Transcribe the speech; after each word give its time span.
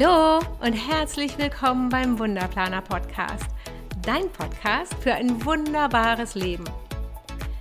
Hallo 0.00 0.38
und 0.60 0.74
herzlich 0.74 1.38
willkommen 1.38 1.88
beim 1.88 2.18
Wunderplaner 2.18 2.82
Podcast, 2.82 3.46
dein 4.02 4.30
Podcast 4.30 4.94
für 5.00 5.12
ein 5.12 5.44
wunderbares 5.44 6.36
Leben. 6.36 6.64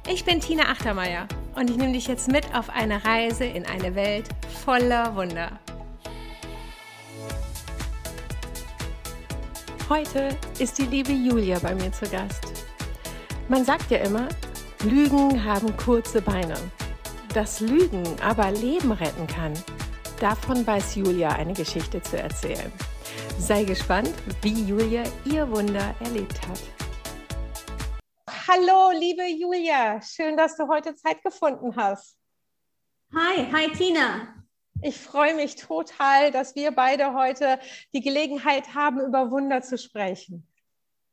Ich 0.08 0.24
bin 0.24 0.40
Tina 0.40 0.64
Achtermeier 0.70 1.28
und 1.56 1.70
ich 1.70 1.78
nehme 1.78 1.94
dich 1.94 2.08
jetzt 2.08 2.32
mit 2.32 2.54
auf 2.54 2.70
eine 2.70 3.04
Reise 3.04 3.46
in 3.46 3.66
eine 3.66 3.96
Welt 3.96 4.30
voller 4.64 5.16
Wunder. 5.16 5.52
Heute 9.90 10.30
ist 10.60 10.78
die 10.78 10.86
liebe 10.86 11.14
Julia 11.14 11.58
bei 11.60 11.74
mir 11.74 11.92
zu 11.92 12.08
Gast. 12.08 12.66
Man 13.48 13.66
sagt 13.66 13.90
ja 13.90 14.00
immer, 14.00 14.28
Lügen 14.84 15.44
haben 15.44 15.76
kurze 15.78 16.22
Beine. 16.22 16.56
Dass 17.34 17.62
Lügen 17.62 18.04
aber 18.22 18.52
Leben 18.52 18.92
retten 18.92 19.26
kann, 19.28 19.54
Davon 20.20 20.66
weiß 20.66 20.96
Julia 20.96 21.30
eine 21.30 21.54
Geschichte 21.54 22.02
zu 22.02 22.18
erzählen. 22.18 22.72
Sei 23.38 23.64
gespannt, 23.64 24.14
wie 24.42 24.64
Julia 24.64 25.04
ihr 25.26 25.48
Wunder 25.48 25.94
erlebt 26.00 26.42
hat. 26.48 26.60
Hallo, 28.48 28.98
liebe 28.98 29.28
Julia, 29.28 30.02
schön, 30.02 30.36
dass 30.36 30.58
du 30.58 30.68
heute 30.68 30.96
Zeit 30.96 31.22
gefunden 31.22 31.76
hast. 31.76 32.18
Hi, 33.14 33.46
hi 33.52 33.72
Tina. 33.72 34.44
Ich 34.82 34.98
freue 34.98 35.36
mich 35.36 35.56
total, 35.56 36.32
dass 36.32 36.56
wir 36.56 36.72
beide 36.72 37.14
heute 37.14 37.60
die 37.94 38.02
Gelegenheit 38.02 38.74
haben, 38.74 39.00
über 39.02 39.30
Wunder 39.30 39.62
zu 39.62 39.78
sprechen. 39.78 40.48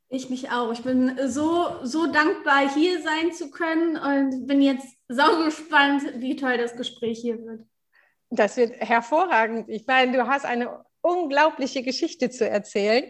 Ich 0.09 0.31
mich 0.31 0.51
auch. 0.51 0.73
Ich 0.73 0.83
bin 0.83 1.19
so, 1.29 1.77
so 1.83 2.07
dankbar, 2.07 2.73
hier 2.73 3.03
sein 3.03 3.33
zu 3.33 3.51
können 3.51 3.99
und 3.99 4.47
bin 4.47 4.63
jetzt 4.63 4.97
sau 5.09 5.45
gespannt, 5.45 6.05
wie 6.17 6.37
toll 6.37 6.57
das 6.57 6.75
Gespräch 6.75 7.19
hier 7.21 7.45
wird. 7.45 7.67
Das 8.37 8.57
wird 8.57 8.81
hervorragend. 8.81 9.69
Ich 9.69 9.87
meine, 9.87 10.13
du 10.13 10.27
hast 10.27 10.45
eine 10.45 10.85
unglaubliche 11.01 11.83
Geschichte 11.83 12.31
zu 12.31 12.49
erzählen. 12.49 13.05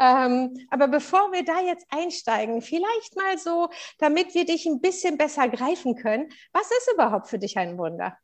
Ähm, 0.00 0.54
aber 0.70 0.88
bevor 0.88 1.32
wir 1.32 1.44
da 1.44 1.60
jetzt 1.60 1.86
einsteigen, 1.90 2.62
vielleicht 2.62 3.16
mal 3.16 3.38
so, 3.38 3.68
damit 3.98 4.34
wir 4.34 4.44
dich 4.44 4.66
ein 4.66 4.80
bisschen 4.80 5.18
besser 5.18 5.48
greifen 5.48 5.94
können, 5.94 6.28
was 6.52 6.70
ist 6.70 6.90
überhaupt 6.92 7.28
für 7.28 7.38
dich 7.38 7.56
ein 7.56 7.78
Wunder? 7.78 8.16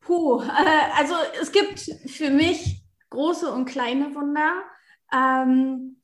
Puh, 0.00 0.42
äh, 0.42 0.98
also 0.98 1.14
es 1.40 1.52
gibt 1.52 1.78
für 2.06 2.30
mich 2.30 2.82
große 3.10 3.50
und 3.50 3.66
kleine 3.66 4.14
Wunder. 4.14 4.64
Ähm, 5.12 5.99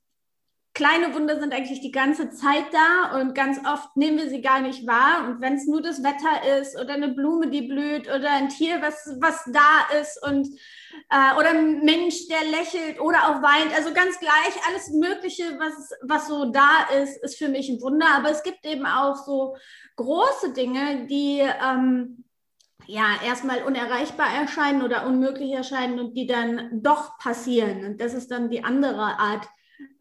kleine 0.77 1.15
Wunder 1.15 1.41
sind 1.41 1.55
eigentlich 1.55 1.81
die 1.81 1.91
ganze 1.91 2.29
Zeit 2.31 2.67
da 2.71 3.19
und 3.19 3.35
ganz 3.35 3.59
oft 3.67 3.97
nehmen 3.97 4.19
wir 4.19 4.29
sie 4.29 4.43
gar 4.43 4.61
nicht 4.61 4.87
wahr. 4.87 5.27
Und 5.27 5.41
wenn 5.41 5.55
es 5.55 5.67
nur 5.67 5.81
das 5.81 6.03
Wetter 6.03 6.61
ist 6.61 6.79
oder 6.79 6.93
eine 6.93 7.09
Blume, 7.09 7.49
die 7.49 7.63
blüht 7.63 8.09
oder 8.09 8.31
ein 8.31 8.51
Tier, 8.51 8.83
was, 8.83 9.17
was 9.19 9.43
da 9.47 9.99
ist 9.99 10.23
und 10.23 10.47
äh, 11.09 11.39
oder 11.39 11.49
ein 11.49 11.83
Mensch, 11.83 12.29
der 12.29 12.45
lächelt 12.51 13.01
oder 13.01 13.21
auch 13.21 13.43
weint, 13.43 13.75
also 13.75 13.95
ganz 13.95 14.21
gleich, 14.21 14.69
alles 14.69 14.91
Mögliche, 14.91 15.45
was, 15.59 15.93
was 16.03 16.29
so 16.29 16.53
da 16.53 16.87
ist, 17.03 17.25
ist 17.25 17.39
für 17.39 17.49
mich 17.49 17.71
ein 17.71 17.81
Wunder. 17.81 18.09
Aber 18.15 18.31
es 18.31 18.43
gibt 18.43 18.67
eben 18.67 18.85
auch 18.85 19.17
so 19.17 19.57
große 19.97 20.53
Dinge, 20.53 21.07
die 21.07 21.39
ähm, 21.41 22.25
ja 22.87 23.07
erstmal 23.25 23.63
unerreichbar 23.63 24.29
erscheinen 24.43 24.83
oder 24.83 25.07
unmöglich 25.07 25.53
erscheinen 25.53 25.99
und 26.01 26.13
die 26.19 26.27
dann 26.27 26.83
doch 26.83 27.17
passieren. 27.19 27.87
Und 27.87 28.01
das 28.03 28.13
ist 28.13 28.31
dann 28.31 28.51
die 28.51 28.63
andere 28.63 29.19
Art 29.19 29.49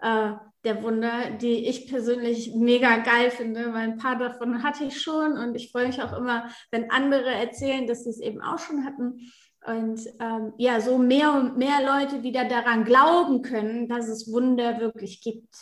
äh, 0.01 0.33
der 0.65 0.81
Wunder, 0.83 1.31
die 1.31 1.67
ich 1.67 1.87
persönlich 1.87 2.53
mega 2.55 2.97
geil 2.97 3.31
finde, 3.31 3.73
weil 3.73 3.83
ein 3.83 3.97
paar 3.97 4.17
davon 4.17 4.63
hatte 4.63 4.83
ich 4.83 5.01
schon 5.01 5.37
und 5.37 5.55
ich 5.55 5.71
freue 5.71 5.87
mich 5.87 6.01
auch 6.01 6.13
immer, 6.13 6.49
wenn 6.71 6.91
andere 6.91 7.29
erzählen, 7.29 7.87
dass 7.87 8.03
sie 8.03 8.09
es 8.09 8.19
eben 8.19 8.41
auch 8.41 8.59
schon 8.59 8.83
hatten. 8.83 9.31
Und 9.65 10.01
ähm, 10.19 10.53
ja, 10.57 10.79
so 10.79 10.97
mehr 10.97 11.33
und 11.33 11.57
mehr 11.57 11.81
Leute 11.83 12.23
wieder 12.23 12.45
daran 12.45 12.83
glauben 12.83 13.41
können, 13.41 13.87
dass 13.87 14.07
es 14.07 14.31
Wunder 14.31 14.79
wirklich 14.79 15.21
gibt. 15.21 15.55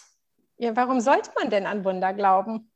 Ja, 0.57 0.75
warum 0.75 0.99
sollte 0.99 1.31
man 1.39 1.49
denn 1.49 1.65
an 1.65 1.85
Wunder 1.85 2.13
glauben? 2.13 2.69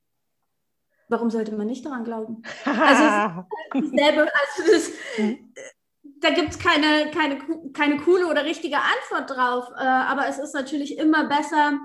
Warum 1.10 1.30
sollte 1.30 1.56
man 1.56 1.68
nicht 1.68 1.86
daran 1.86 2.04
glauben? 2.04 2.42
also, 2.66 3.46
selber, 3.96 4.22
also 4.22 4.72
das, 4.72 4.92
mhm. 5.18 5.54
da 6.20 6.30
gibt 6.32 6.50
es 6.50 6.60
keine, 6.60 7.12
keine, 7.12 7.72
keine 7.74 7.98
coole 7.98 8.28
oder 8.28 8.44
richtige 8.46 8.78
Antwort 8.78 9.30
drauf. 9.30 9.70
Äh, 9.78 9.84
aber 9.84 10.28
es 10.28 10.38
ist 10.38 10.54
natürlich 10.54 10.98
immer 10.98 11.28
besser, 11.28 11.80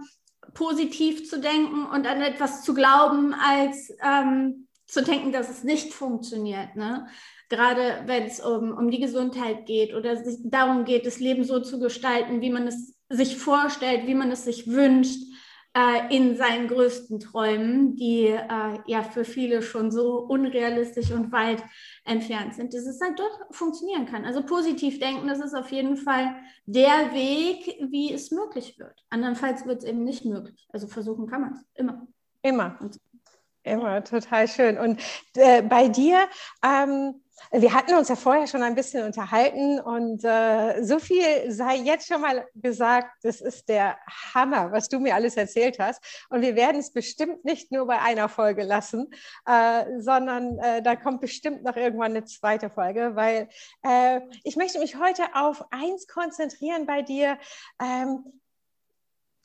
positiv 0.54 1.28
zu 1.28 1.40
denken 1.40 1.86
und 1.86 2.06
an 2.06 2.22
etwas 2.22 2.62
zu 2.62 2.74
glauben, 2.74 3.34
als 3.34 3.92
ähm, 4.02 4.68
zu 4.86 5.02
denken, 5.02 5.32
dass 5.32 5.48
es 5.48 5.64
nicht 5.64 5.94
funktioniert. 5.94 6.76
Ne? 6.76 7.06
Gerade 7.48 8.02
wenn 8.06 8.24
es 8.24 8.40
um, 8.40 8.72
um 8.76 8.91
die 8.91 9.00
Gesundheit 9.00 9.66
geht 9.66 9.94
oder 9.94 10.16
sich 10.16 10.38
darum 10.44 10.84
geht, 10.84 11.06
das 11.06 11.20
Leben 11.20 11.44
so 11.44 11.60
zu 11.60 11.78
gestalten, 11.78 12.41
wie 12.41 12.50
man 12.50 12.66
es 12.66 12.94
sich 13.08 13.36
vorstellt, 13.36 14.06
wie 14.06 14.14
man 14.14 14.30
es 14.30 14.44
sich 14.44 14.66
wünscht, 14.66 15.20
äh, 15.75 16.15
in 16.15 16.37
seinen 16.37 16.69
größten 16.69 17.19
Träumen, 17.21 17.97
die 17.97 18.27
äh, 18.27 18.78
ja 18.87 19.03
für 19.03 19.25
viele 19.25 19.62
schon 19.62 19.91
so 19.91 20.19
unrealistisch 20.19 21.10
und 21.12 21.33
weit 21.33 21.62
entfernt 22.05 22.55
sind, 22.55 22.75
dass 22.75 22.87
es 22.87 23.00
halt 23.00 23.19
doch 23.19 23.41
funktionieren 23.50 24.06
kann. 24.06 24.25
Also 24.25 24.43
positiv 24.44 24.99
denken, 24.99 25.28
das 25.28 25.41
ist 25.41 25.55
auf 25.55 25.71
jeden 25.71 25.97
Fall 25.97 26.37
der 26.66 27.12
Weg, 27.12 27.78
wie 27.91 28.12
es 28.12 28.31
möglich 28.31 28.78
wird. 28.78 29.05
Andernfalls 29.10 29.66
wird 29.66 29.83
es 29.83 29.88
eben 29.88 30.05
nicht 30.05 30.25
möglich. 30.25 30.69
Also 30.72 30.87
versuchen 30.88 31.27
kann 31.27 31.41
man 31.41 31.53
es 31.55 31.65
immer. 31.75 32.06
Immer. 32.43 32.78
Immer, 33.65 34.03
total 34.03 34.49
schön. 34.49 34.77
Und 34.77 35.00
äh, 35.37 35.62
bei 35.62 35.87
dir, 35.87 36.28
ähm, 36.65 37.22
wir 37.50 37.75
hatten 37.75 37.94
uns 37.94 38.08
ja 38.08 38.16
vorher 38.16 38.47
schon 38.47 38.62
ein 38.62 38.75
bisschen 38.75 39.04
unterhalten 39.04 39.80
und 39.80 40.25
äh, 40.25 40.82
so 40.82 40.98
viel 40.98 41.50
sei 41.50 41.76
jetzt 41.76 42.08
schon 42.08 42.20
mal 42.20 42.47
gesagt, 42.54 43.10
das 43.22 43.41
ist 43.41 43.69
der 43.69 43.98
Hammer, 44.34 44.72
was 44.72 44.88
du 44.88 44.98
mir 44.98 45.14
alles 45.14 45.36
erzählt 45.36 45.78
hast. 45.78 46.03
Und 46.30 46.42
wir 46.42 46.56
werden 46.56 46.80
es 46.80 46.92
bestimmt 46.92 47.44
nicht 47.44 47.72
nur 47.72 47.86
bei 47.86 48.00
einer 48.00 48.28
Folge 48.28 48.62
lassen, 48.62 49.12
äh, 49.47 49.84
sondern 49.98 50.58
äh, 50.58 50.82
da 50.82 50.97
kommt 50.97 51.20
bestimmt 51.20 51.62
noch 51.62 51.76
irgendwann 51.76 52.12
eine 52.12 52.25
zweite 52.25 52.70
Folge, 52.70 53.12
weil 53.14 53.48
äh, 53.82 54.20
ich 54.44 54.56
möchte 54.56 54.78
mich 54.78 54.97
heute 54.97 55.24
auf 55.34 55.64
eins 55.70 56.06
konzentrieren 56.06 56.86
bei 56.86 57.03
dir. 57.03 57.38
Ähm, 57.80 58.24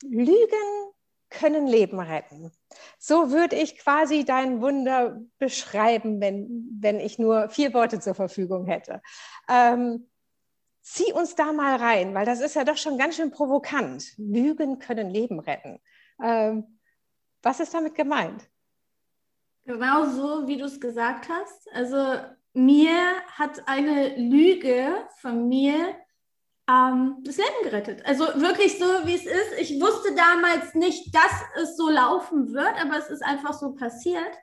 Lügen 0.02 0.92
können 1.30 1.66
Leben 1.66 2.00
retten. 2.00 2.52
So 2.98 3.30
würde 3.30 3.56
ich 3.56 3.78
quasi 3.78 4.24
dein 4.24 4.60
Wunder 4.60 5.20
beschreiben, 5.38 6.20
wenn, 6.20 6.68
wenn 6.80 7.00
ich 7.00 7.18
nur 7.18 7.48
vier 7.48 7.74
Worte 7.74 8.00
zur 8.00 8.14
Verfügung 8.14 8.66
hätte. 8.66 9.02
Ähm, 9.48 10.08
zieh 10.82 11.12
uns 11.12 11.34
da 11.34 11.52
mal 11.52 11.76
rein, 11.76 12.14
weil 12.14 12.26
das 12.26 12.40
ist 12.40 12.54
ja 12.54 12.64
doch 12.64 12.76
schon 12.76 12.98
ganz 12.98 13.16
schön 13.16 13.30
provokant. 13.30 14.14
Lügen 14.16 14.78
können 14.78 15.10
Leben 15.10 15.38
retten. 15.38 15.80
Ähm, 16.22 16.78
was 17.42 17.60
ist 17.60 17.74
damit 17.74 17.94
gemeint? 17.94 18.48
Genau 19.64 20.06
so, 20.06 20.46
wie 20.48 20.56
du 20.56 20.64
es 20.64 20.80
gesagt 20.80 21.28
hast. 21.28 21.68
Also 21.74 22.20
mir 22.54 23.20
hat 23.26 23.68
eine 23.68 24.16
Lüge 24.16 25.06
von 25.20 25.46
mir 25.48 25.94
ähm, 26.68 27.16
das 27.24 27.36
Leben 27.38 27.62
gerettet. 27.64 28.04
Also 28.04 28.24
wirklich 28.40 28.78
so, 28.78 28.84
wie 29.04 29.14
es 29.14 29.24
ist. 29.24 29.58
Ich 29.58 29.80
wusste 29.80 30.14
damals 30.14 30.74
nicht, 30.74 31.14
dass 31.14 31.62
es 31.62 31.76
so 31.76 31.88
laufen 31.88 32.52
wird, 32.52 32.80
aber 32.80 32.98
es 32.98 33.08
ist 33.08 33.22
einfach 33.24 33.54
so 33.54 33.74
passiert. 33.74 34.36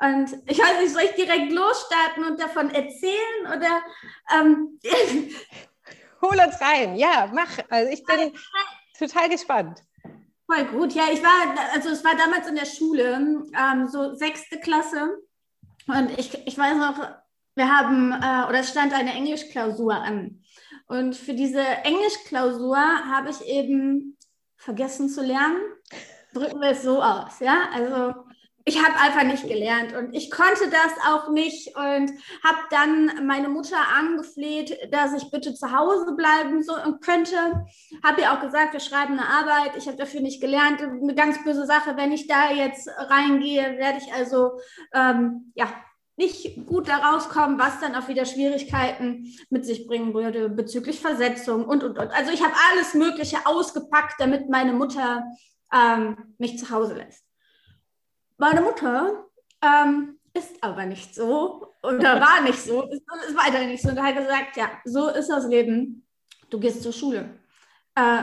Und 0.00 0.30
ich 0.46 0.58
weiß 0.58 0.80
nicht, 0.80 0.92
soll 0.92 1.02
ich 1.02 1.14
direkt 1.14 1.52
losstarten 1.52 2.24
und 2.24 2.40
davon 2.40 2.70
erzählen 2.70 3.46
oder? 3.46 3.82
Ähm, 4.34 4.78
Hol 6.22 6.38
uns 6.46 6.60
rein, 6.60 6.96
ja, 6.96 7.30
mach. 7.32 7.58
Also 7.70 7.90
ich 7.92 8.04
bin 8.04 8.32
total 8.98 9.28
gespannt. 9.28 9.82
Voll 10.46 10.64
gut, 10.66 10.92
ja, 10.92 11.04
ich 11.10 11.22
war, 11.22 11.72
also 11.72 11.90
es 11.90 12.04
war 12.04 12.14
damals 12.16 12.46
in 12.48 12.54
der 12.54 12.66
Schule, 12.66 13.44
ähm, 13.58 13.88
so 13.88 14.14
sechste 14.14 14.58
Klasse. 14.58 15.18
Und 15.86 16.18
ich, 16.18 16.46
ich 16.46 16.58
weiß 16.58 16.76
noch, 16.76 16.98
wir 17.54 17.68
haben, 17.68 18.12
äh, 18.12 18.48
oder 18.48 18.60
es 18.60 18.70
stand 18.70 18.92
eine 18.92 19.12
Englischklausur 19.12 19.94
an. 19.94 20.43
Und 20.86 21.16
für 21.16 21.34
diese 21.34 21.62
Englischklausur 21.62 22.76
habe 22.76 23.30
ich 23.30 23.46
eben 23.46 24.16
vergessen 24.56 25.08
zu 25.08 25.22
lernen. 25.22 25.60
Drücken 26.34 26.60
wir 26.60 26.70
es 26.70 26.82
so 26.82 27.02
aus, 27.02 27.40
ja? 27.40 27.68
Also 27.72 28.14
ich 28.66 28.82
habe 28.82 28.98
einfach 28.98 29.24
nicht 29.24 29.46
gelernt 29.46 29.94
und 29.94 30.14
ich 30.14 30.30
konnte 30.30 30.70
das 30.70 30.92
auch 31.06 31.28
nicht 31.30 31.76
und 31.76 32.10
habe 32.42 32.58
dann 32.70 33.26
meine 33.26 33.50
Mutter 33.50 33.76
angefleht, 33.94 34.78
dass 34.90 35.12
ich 35.12 35.30
bitte 35.30 35.54
zu 35.54 35.70
Hause 35.70 36.14
bleiben 36.16 36.62
so 36.62 36.74
und 36.74 37.02
könnte. 37.02 37.66
Habe 38.02 38.22
ihr 38.22 38.32
auch 38.32 38.40
gesagt, 38.40 38.72
wir 38.72 38.80
schreiben 38.80 39.18
eine 39.18 39.28
Arbeit. 39.28 39.76
Ich 39.76 39.86
habe 39.86 39.98
dafür 39.98 40.22
nicht 40.22 40.40
gelernt. 40.40 40.80
Eine 40.80 41.14
ganz 41.14 41.44
böse 41.44 41.66
Sache, 41.66 41.96
wenn 41.96 42.12
ich 42.12 42.26
da 42.26 42.52
jetzt 42.52 42.88
reingehe, 42.88 43.76
werde 43.76 43.98
ich 43.98 44.12
also 44.14 44.52
ähm, 44.94 45.52
ja 45.54 45.66
nicht 46.16 46.66
gut 46.66 46.88
da 46.88 46.98
rauskommen, 46.98 47.58
was 47.58 47.80
dann 47.80 47.94
auch 47.94 48.08
wieder 48.08 48.24
Schwierigkeiten 48.24 49.26
mit 49.50 49.64
sich 49.66 49.86
bringen 49.86 50.14
würde 50.14 50.48
bezüglich 50.48 51.00
Versetzung 51.00 51.64
und, 51.64 51.82
und, 51.82 51.98
und. 51.98 52.10
Also 52.12 52.32
ich 52.32 52.42
habe 52.42 52.54
alles 52.70 52.94
Mögliche 52.94 53.38
ausgepackt, 53.44 54.14
damit 54.18 54.48
meine 54.48 54.72
Mutter 54.72 55.24
ähm, 55.72 56.16
mich 56.38 56.58
zu 56.58 56.70
Hause 56.70 56.94
lässt. 56.94 57.24
Meine 58.36 58.60
Mutter 58.60 59.26
ähm, 59.62 60.18
ist 60.32 60.62
aber 60.62 60.86
nicht 60.86 61.14
so 61.14 61.68
oder 61.82 62.20
war 62.20 62.42
nicht 62.42 62.60
so, 62.60 62.82
ist, 62.82 63.02
ist 63.28 63.36
weiter 63.36 63.64
nicht 63.66 63.82
so. 63.82 63.90
Und 63.90 64.02
hat 64.02 64.16
gesagt, 64.16 64.56
ja, 64.56 64.70
so 64.84 65.08
ist 65.08 65.28
das 65.28 65.46
Leben. 65.46 66.06
du 66.50 66.58
gehst 66.58 66.82
zur 66.82 66.92
Schule. 66.92 67.38
Äh, 67.94 68.22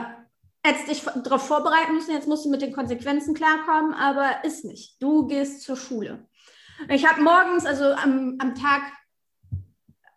hättest 0.64 0.88
dich 0.88 1.02
darauf 1.22 1.46
vorbereiten 1.46 1.94
müssen, 1.94 2.12
jetzt 2.12 2.28
musst 2.28 2.44
du 2.44 2.50
mit 2.50 2.62
den 2.62 2.72
Konsequenzen 2.72 3.34
klarkommen, 3.34 3.94
aber 3.94 4.44
ist 4.44 4.64
nicht. 4.64 5.02
Du 5.02 5.26
gehst 5.26 5.62
zur 5.62 5.76
Schule. 5.76 6.26
Ich 6.88 7.06
habe 7.06 7.22
morgens, 7.22 7.66
also 7.66 7.84
am, 7.92 8.36
am 8.38 8.54
Tag 8.54 8.82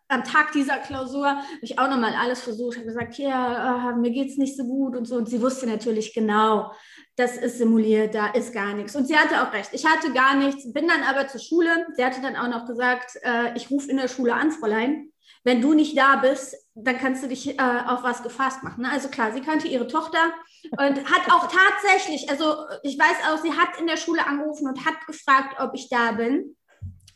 am 0.07 0.23
Tag 0.23 0.51
dieser 0.51 0.77
Klausur 0.77 1.27
habe 1.27 1.41
ich 1.61 1.79
auch 1.79 1.89
nochmal 1.89 2.13
alles 2.13 2.41
versucht, 2.41 2.77
habe 2.77 2.85
gesagt, 2.85 3.17
ja, 3.17 3.91
äh, 3.91 3.95
mir 3.95 4.11
geht 4.11 4.29
es 4.29 4.37
nicht 4.37 4.55
so 4.55 4.63
gut 4.63 4.95
und 4.95 5.05
so. 5.05 5.15
Und 5.15 5.27
sie 5.27 5.41
wusste 5.41 5.65
natürlich 5.65 6.13
genau, 6.13 6.71
das 7.15 7.37
ist 7.37 7.57
simuliert, 7.57 8.13
da 8.13 8.27
ist 8.27 8.53
gar 8.53 8.73
nichts. 8.73 8.95
Und 8.95 9.07
sie 9.07 9.17
hatte 9.17 9.41
auch 9.41 9.51
recht. 9.53 9.69
Ich 9.73 9.85
hatte 9.85 10.13
gar 10.13 10.35
nichts, 10.35 10.71
bin 10.71 10.87
dann 10.87 11.01
aber 11.03 11.27
zur 11.27 11.41
Schule. 11.41 11.87
Sie 11.95 12.05
hatte 12.05 12.21
dann 12.21 12.35
auch 12.35 12.49
noch 12.49 12.67
gesagt, 12.67 13.17
äh, 13.23 13.55
ich 13.55 13.71
rufe 13.71 13.89
in 13.89 13.97
der 13.97 14.07
Schule 14.07 14.33
an, 14.35 14.51
Fräulein. 14.51 15.11
Wenn 15.43 15.61
du 15.61 15.73
nicht 15.73 15.97
da 15.97 16.17
bist, 16.17 16.55
dann 16.75 16.97
kannst 16.97 17.23
du 17.23 17.27
dich 17.27 17.57
äh, 17.57 17.81
auf 17.87 18.03
was 18.03 18.21
gefasst 18.21 18.61
machen. 18.61 18.81
Ne? 18.83 18.91
Also 18.91 19.07
klar, 19.07 19.31
sie 19.31 19.41
kannte 19.41 19.67
ihre 19.67 19.87
Tochter 19.87 20.33
und 20.71 21.09
hat 21.09 21.31
auch 21.31 21.47
tatsächlich, 21.81 22.29
also 22.29 22.65
ich 22.83 22.99
weiß 22.99 23.29
auch, 23.29 23.41
sie 23.41 23.53
hat 23.53 23.79
in 23.79 23.87
der 23.87 23.97
Schule 23.97 24.27
angerufen 24.27 24.67
und 24.67 24.85
hat 24.85 25.05
gefragt, 25.07 25.55
ob 25.59 25.73
ich 25.73 25.89
da 25.89 26.11
bin. 26.11 26.57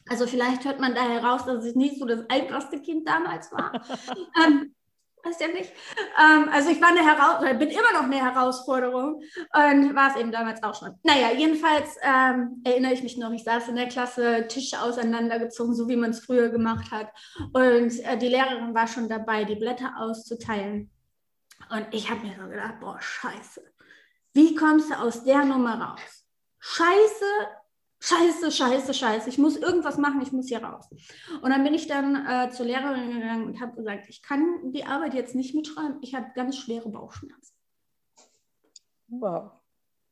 Also 0.09 0.25
vielleicht 0.25 0.65
hört 0.65 0.79
man 0.79 0.95
da 0.95 1.01
heraus, 1.01 1.45
dass 1.45 1.65
ich 1.65 1.75
nicht 1.75 2.00
so 2.00 2.06
das 2.06 2.21
einfachste 2.29 2.81
Kind 2.81 3.07
damals 3.07 3.51
war. 3.51 3.73
ähm, 4.45 4.73
weiß 5.24 5.39
ja 5.39 5.48
nicht. 5.48 5.71
Ähm, 6.19 6.50
also 6.51 6.69
ich 6.69 6.81
war 6.81 6.89
eine 6.89 7.06
Herausforderung, 7.06 7.60
bin 7.60 7.69
immer 7.69 7.94
noch 7.94 8.04
eine 8.04 8.24
Herausforderung 8.24 9.21
und 9.54 9.95
war 9.95 10.12
es 10.12 10.18
eben 10.19 10.31
damals 10.31 10.63
auch 10.63 10.75
schon. 10.75 10.95
Naja, 11.04 11.31
jedenfalls 11.36 11.95
ähm, 12.01 12.62
erinnere 12.63 12.94
ich 12.94 13.04
mich 13.04 13.18
noch, 13.18 13.31
ich 13.31 13.44
saß 13.44 13.68
in 13.69 13.75
der 13.75 13.88
Klasse, 13.88 14.48
Tische 14.48 14.81
auseinandergezogen, 14.81 15.75
so 15.75 15.88
wie 15.88 15.95
man 15.95 16.12
es 16.12 16.25
früher 16.25 16.50
gemacht 16.50 16.92
hat. 16.92 17.12
Und 17.54 18.00
äh, 18.00 18.18
die 18.18 18.27
Lehrerin 18.27 18.74
war 18.74 18.88
schon 18.88 19.10
dabei, 19.10 19.44
die 19.44 19.56
Blätter 19.56 19.94
auszuteilen. 19.98 20.89
Und 21.69 21.88
ich 21.92 22.10
habe 22.10 22.25
mir 22.25 22.36
so 22.42 22.48
gedacht, 22.48 22.80
boah, 22.80 23.00
scheiße. 23.00 23.62
Wie 24.33 24.56
kommst 24.56 24.89
du 24.89 24.95
aus 24.95 25.24
der 25.24 25.44
Nummer 25.44 25.80
raus? 25.81 26.25
Scheiße 26.60 27.25
Scheiße, 28.01 28.51
scheiße, 28.51 28.94
scheiße, 28.94 29.30
ich 29.30 29.38
muss 29.38 29.57
irgendwas 29.57 29.98
machen, 29.98 30.22
ich 30.22 30.31
muss 30.31 30.48
hier 30.48 30.63
raus. 30.63 30.86
Und 31.42 31.50
dann 31.50 31.63
bin 31.63 31.74
ich 31.74 31.88
dann 31.88 32.25
äh, 32.25 32.50
zur 32.50 32.66
Lehrerin 32.66 33.12
gegangen 33.12 33.46
und 33.46 33.60
habe 33.60 33.75
gesagt, 33.75 34.06
ich 34.07 34.22
kann 34.22 34.72
die 34.72 34.86
Arbeit 34.86 35.13
jetzt 35.13 35.36
nicht 35.36 35.54
mitschreiben, 35.54 35.98
ich 36.01 36.16
habe 36.16 36.28
ganz 36.34 36.57
schwere 36.57 36.90
Bauchschmerzen. 36.90 37.54
Wow. 39.07 39.51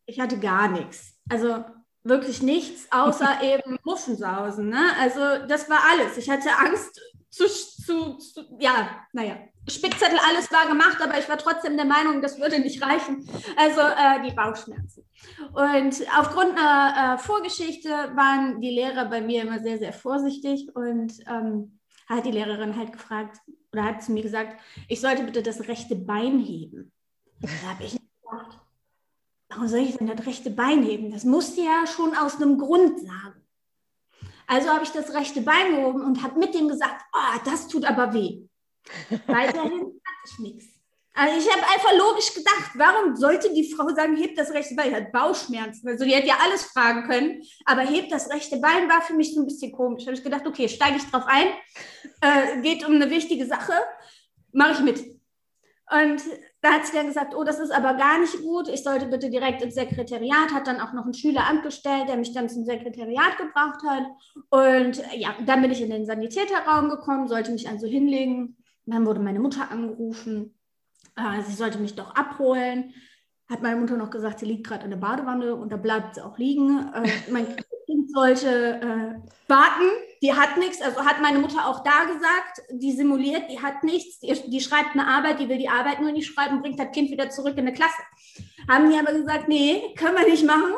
Ich 0.06 0.19
hatte 0.19 0.39
gar 0.39 0.68
nichts. 0.68 1.18
Also 1.30 1.63
wirklich 2.04 2.42
nichts, 2.42 2.92
außer 2.92 3.42
eben 3.42 3.78
Muffensausen. 3.84 4.69
Ne? 4.69 4.84
Also 5.00 5.48
das 5.48 5.69
war 5.69 5.80
alles. 5.92 6.18
Ich 6.18 6.30
hatte 6.30 6.50
Angst 6.57 7.00
zu, 7.30 7.45
zu, 7.88 8.18
zu 8.18 8.42
ja, 8.60 9.06
naja, 9.13 9.38
Spickzettel, 9.69 10.19
alles 10.28 10.51
war 10.51 10.68
gemacht, 10.68 10.98
aber 11.01 11.18
ich 11.18 11.28
war 11.28 11.38
trotzdem 11.38 11.78
der 11.78 11.86
Meinung, 11.86 12.22
das 12.22 12.39
würde 12.39 12.60
nicht 12.60 12.81
reichen. 12.81 13.28
Also 13.57 13.81
äh, 13.81 14.22
die 14.28 14.36
Bauchschmerzen. 14.36 15.04
Und 15.54 16.06
aufgrund 16.18 16.57
einer 16.57 17.16
äh, 17.16 17.18
Vorgeschichte 17.18 17.89
waren 17.89 18.62
die 18.62 18.72
Lehrer 18.72 19.06
bei 19.06 19.22
mir 19.22 19.42
immer 19.42 19.60
sehr, 19.60 19.78
sehr 19.78 19.94
vorsichtig 19.94 20.74
und 20.75 21.13
ähm, 21.28 21.80
hat 22.07 22.25
die 22.25 22.31
Lehrerin 22.31 22.78
halt 22.78 22.94
gefragt 22.94 23.39
oder 23.72 23.84
hat 23.84 24.04
zu 24.04 24.12
mir 24.12 24.24
gesagt, 24.24 24.60
ich 24.88 25.01
sollte 25.01 25.24
bitte 25.24 25.44
das 25.44 25.68
rechte 25.68 25.95
Bein 25.95 26.39
heben. 26.39 26.92
Da 27.42 27.69
habe 27.69 27.84
ich 27.84 27.92
gedacht, 27.92 28.60
warum 29.50 29.68
soll 29.68 29.80
ich 29.80 29.98
denn 29.98 30.07
das 30.07 30.25
rechte 30.25 30.50
Bein 30.50 30.84
heben? 30.84 31.12
Das 31.12 31.25
musst 31.25 31.57
du 31.57 31.63
ja 31.63 31.86
schon 31.88 32.16
aus 32.16 32.36
einem 32.36 32.57
Grund 32.57 33.00
sagen. 33.00 33.46
Also 34.47 34.69
habe 34.69 34.83
ich 34.83 34.91
das 34.91 35.13
rechte 35.13 35.41
Bein 35.41 35.75
gehoben 35.75 36.01
und 36.01 36.23
habe 36.23 36.39
mit 36.39 36.55
dem 36.55 36.69
gesagt, 36.69 37.03
oh, 37.13 37.39
das 37.45 37.67
tut 37.67 37.85
aber 37.85 38.13
weh. 38.13 38.44
Weiterhin 39.27 39.81
hatte 39.81 40.25
ich 40.25 40.39
nichts. 40.39 40.65
Also 41.13 41.35
ich 41.39 41.51
habe 41.51 41.63
einfach 41.63 41.97
logisch 41.97 42.31
gedacht, 42.33 42.71
warum 42.75 43.15
sollte 43.15 43.51
die 43.51 43.73
Frau 43.73 43.89
sagen, 43.89 44.15
hebt 44.15 44.38
das 44.38 44.51
rechte 44.51 44.75
Bein? 44.75 44.91
Die 44.91 44.95
hat 44.95 45.11
Bauchschmerzen. 45.11 45.89
Also 45.89 46.05
die 46.05 46.13
hätte 46.13 46.27
ja 46.27 46.38
alles 46.44 46.65
fragen 46.65 47.07
können, 47.07 47.41
aber 47.65 47.81
hebt 47.81 48.11
das 48.11 48.29
rechte 48.29 48.57
Bein 48.57 48.88
war 48.88 49.01
für 49.01 49.15
mich 49.15 49.33
so 49.33 49.41
ein 49.41 49.47
bisschen 49.47 49.71
komisch. 49.71 50.03
Da 50.03 50.11
habe 50.11 50.17
ich 50.17 50.23
gedacht, 50.23 50.45
okay, 50.45 50.69
steige 50.69 50.97
ich 50.97 51.03
drauf 51.09 51.23
ein, 51.25 51.47
äh, 52.21 52.61
geht 52.61 52.85
um 52.85 52.93
eine 52.93 53.09
wichtige 53.09 53.47
Sache, 53.47 53.73
mache 54.51 54.73
ich 54.73 54.79
mit. 54.81 55.00
Und 55.89 56.21
da 56.62 56.69
hat 56.71 56.86
sie 56.86 56.94
dann 56.94 57.07
gesagt, 57.07 57.36
oh, 57.36 57.44
das 57.44 57.59
ist 57.59 57.71
aber 57.71 57.94
gar 57.94 58.19
nicht 58.19 58.42
gut, 58.42 58.68
ich 58.68 58.83
sollte 58.83 59.06
bitte 59.06 59.30
direkt 59.30 59.62
ins 59.62 59.75
Sekretariat, 59.75 60.54
hat 60.54 60.68
dann 60.68 60.81
auch 60.81 60.94
noch 60.94 61.04
einen 61.04 61.13
Schüler 61.13 61.45
angestellt, 61.45 62.09
der 62.09 62.18
mich 62.18 62.33
dann 62.33 62.50
zum 62.50 62.65
Sekretariat 62.65 63.38
gebracht 63.38 63.81
hat. 63.88 64.04
Und 64.50 65.04
ja, 65.15 65.36
dann 65.45 65.62
bin 65.62 65.71
ich 65.71 65.81
in 65.81 65.92
den 65.92 66.06
Sanitäterraum 66.06 66.89
gekommen, 66.89 67.27
sollte 67.27 67.51
mich 67.51 67.69
also 67.69 67.86
hinlegen. 67.86 68.57
Dann 68.86 69.06
wurde 69.06 69.19
meine 69.19 69.39
Mutter 69.39 69.69
angerufen, 69.69 70.57
äh, 71.15 71.42
sie 71.44 71.54
sollte 71.54 71.77
mich 71.77 71.95
doch 71.95 72.15
abholen. 72.15 72.94
Hat 73.50 73.62
meine 73.62 73.80
Mutter 73.80 73.98
noch 73.98 74.10
gesagt, 74.10 74.39
sie 74.39 74.45
liegt 74.45 74.68
gerade 74.68 74.83
in 74.83 74.89
der 74.89 74.98
Badewanne 74.98 75.56
und 75.56 75.71
da 75.71 75.77
bleibt 75.77 76.15
sie 76.15 76.21
auch 76.21 76.38
liegen. 76.38 76.92
Äh, 76.94 77.10
mein 77.31 77.48
Kind 77.86 78.12
sollte 78.12 78.81
äh, 78.81 79.50
warten, 79.50 79.89
die 80.21 80.33
hat 80.33 80.57
nichts. 80.57 80.81
Also 80.81 81.05
hat 81.05 81.21
meine 81.21 81.39
Mutter 81.39 81.67
auch 81.67 81.83
da 81.83 82.05
gesagt, 82.05 82.61
die 82.71 82.91
simuliert, 82.91 83.49
die 83.49 83.61
hat 83.61 83.83
nichts. 83.83 84.19
Die, 84.19 84.33
die, 84.49 84.61
schreibt 84.61 84.91
eine 84.93 85.07
Arbeit, 85.07 85.39
die 85.39 85.49
will 85.49 85.57
die 85.57 85.69
Arbeit 85.69 86.01
nur 86.01 86.11
nicht 86.11 86.31
schreiben, 86.31 86.61
bringt 86.61 86.79
das 86.79 86.91
Kind 86.91 87.11
wieder 87.11 87.29
zurück 87.29 87.53
in 87.53 87.67
eine 87.67 87.73
Klasse. 87.73 88.01
Haben 88.69 88.89
die 88.89 88.97
aber 88.97 89.13
gesagt, 89.13 89.47
nee, 89.47 89.93
können 89.95 90.17
wir 90.17 90.27
nicht 90.27 90.45
machen. 90.45 90.73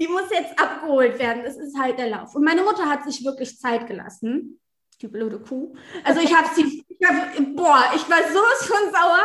Die 0.00 0.08
muss 0.08 0.30
jetzt 0.30 0.58
abgeholt 0.58 1.18
werden. 1.18 1.42
Das 1.44 1.56
ist 1.56 1.78
halt 1.78 1.98
der 1.98 2.10
Lauf. 2.10 2.34
Und 2.34 2.44
meine 2.44 2.62
Mutter 2.62 2.88
hat 2.88 3.04
sich 3.04 3.24
wirklich 3.24 3.58
Zeit 3.58 3.86
gelassen 3.86 4.60
die 5.00 5.08
blöde 5.08 5.38
Kuh. 5.38 5.74
Also 6.04 6.20
ich 6.20 6.34
habe 6.34 6.48
sie, 6.54 6.84
ich 6.88 7.08
hab, 7.08 7.34
boah, 7.54 7.84
ich 7.94 8.08
war 8.10 8.22
sowas 8.32 8.66
von 8.66 8.92
sauer. 8.92 9.24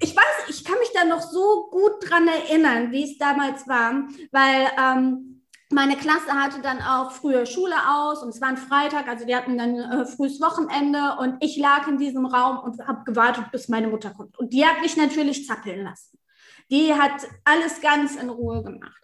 Ich 0.00 0.16
weiß, 0.16 0.48
ich 0.48 0.64
kann 0.64 0.78
mich 0.78 0.90
da 0.94 1.04
noch 1.04 1.20
so 1.20 1.68
gut 1.70 2.08
dran 2.08 2.26
erinnern, 2.28 2.92
wie 2.92 3.04
es 3.04 3.18
damals 3.18 3.68
war, 3.68 4.08
weil 4.30 4.70
ähm, 4.78 5.31
meine 5.72 5.96
Klasse 5.96 6.32
hatte 6.32 6.60
dann 6.62 6.80
auch 6.80 7.12
früher 7.12 7.46
Schule 7.46 7.74
aus 7.88 8.22
und 8.22 8.30
es 8.30 8.40
war 8.40 8.48
ein 8.48 8.56
Freitag, 8.56 9.08
also 9.08 9.26
wir 9.26 9.36
hatten 9.36 9.58
dann 9.58 9.76
äh, 9.76 10.06
frühes 10.06 10.40
Wochenende 10.40 11.16
und 11.18 11.36
ich 11.40 11.56
lag 11.56 11.88
in 11.88 11.98
diesem 11.98 12.26
Raum 12.26 12.58
und 12.58 12.86
habe 12.86 13.04
gewartet, 13.04 13.46
bis 13.52 13.68
meine 13.68 13.88
Mutter 13.88 14.10
kommt. 14.10 14.38
Und 14.38 14.52
die 14.52 14.66
hat 14.66 14.80
mich 14.80 14.96
natürlich 14.96 15.46
zappeln 15.46 15.82
lassen. 15.84 16.18
Die 16.70 16.94
hat 16.94 17.26
alles 17.44 17.80
ganz 17.80 18.16
in 18.16 18.30
Ruhe 18.30 18.62
gemacht. 18.62 19.02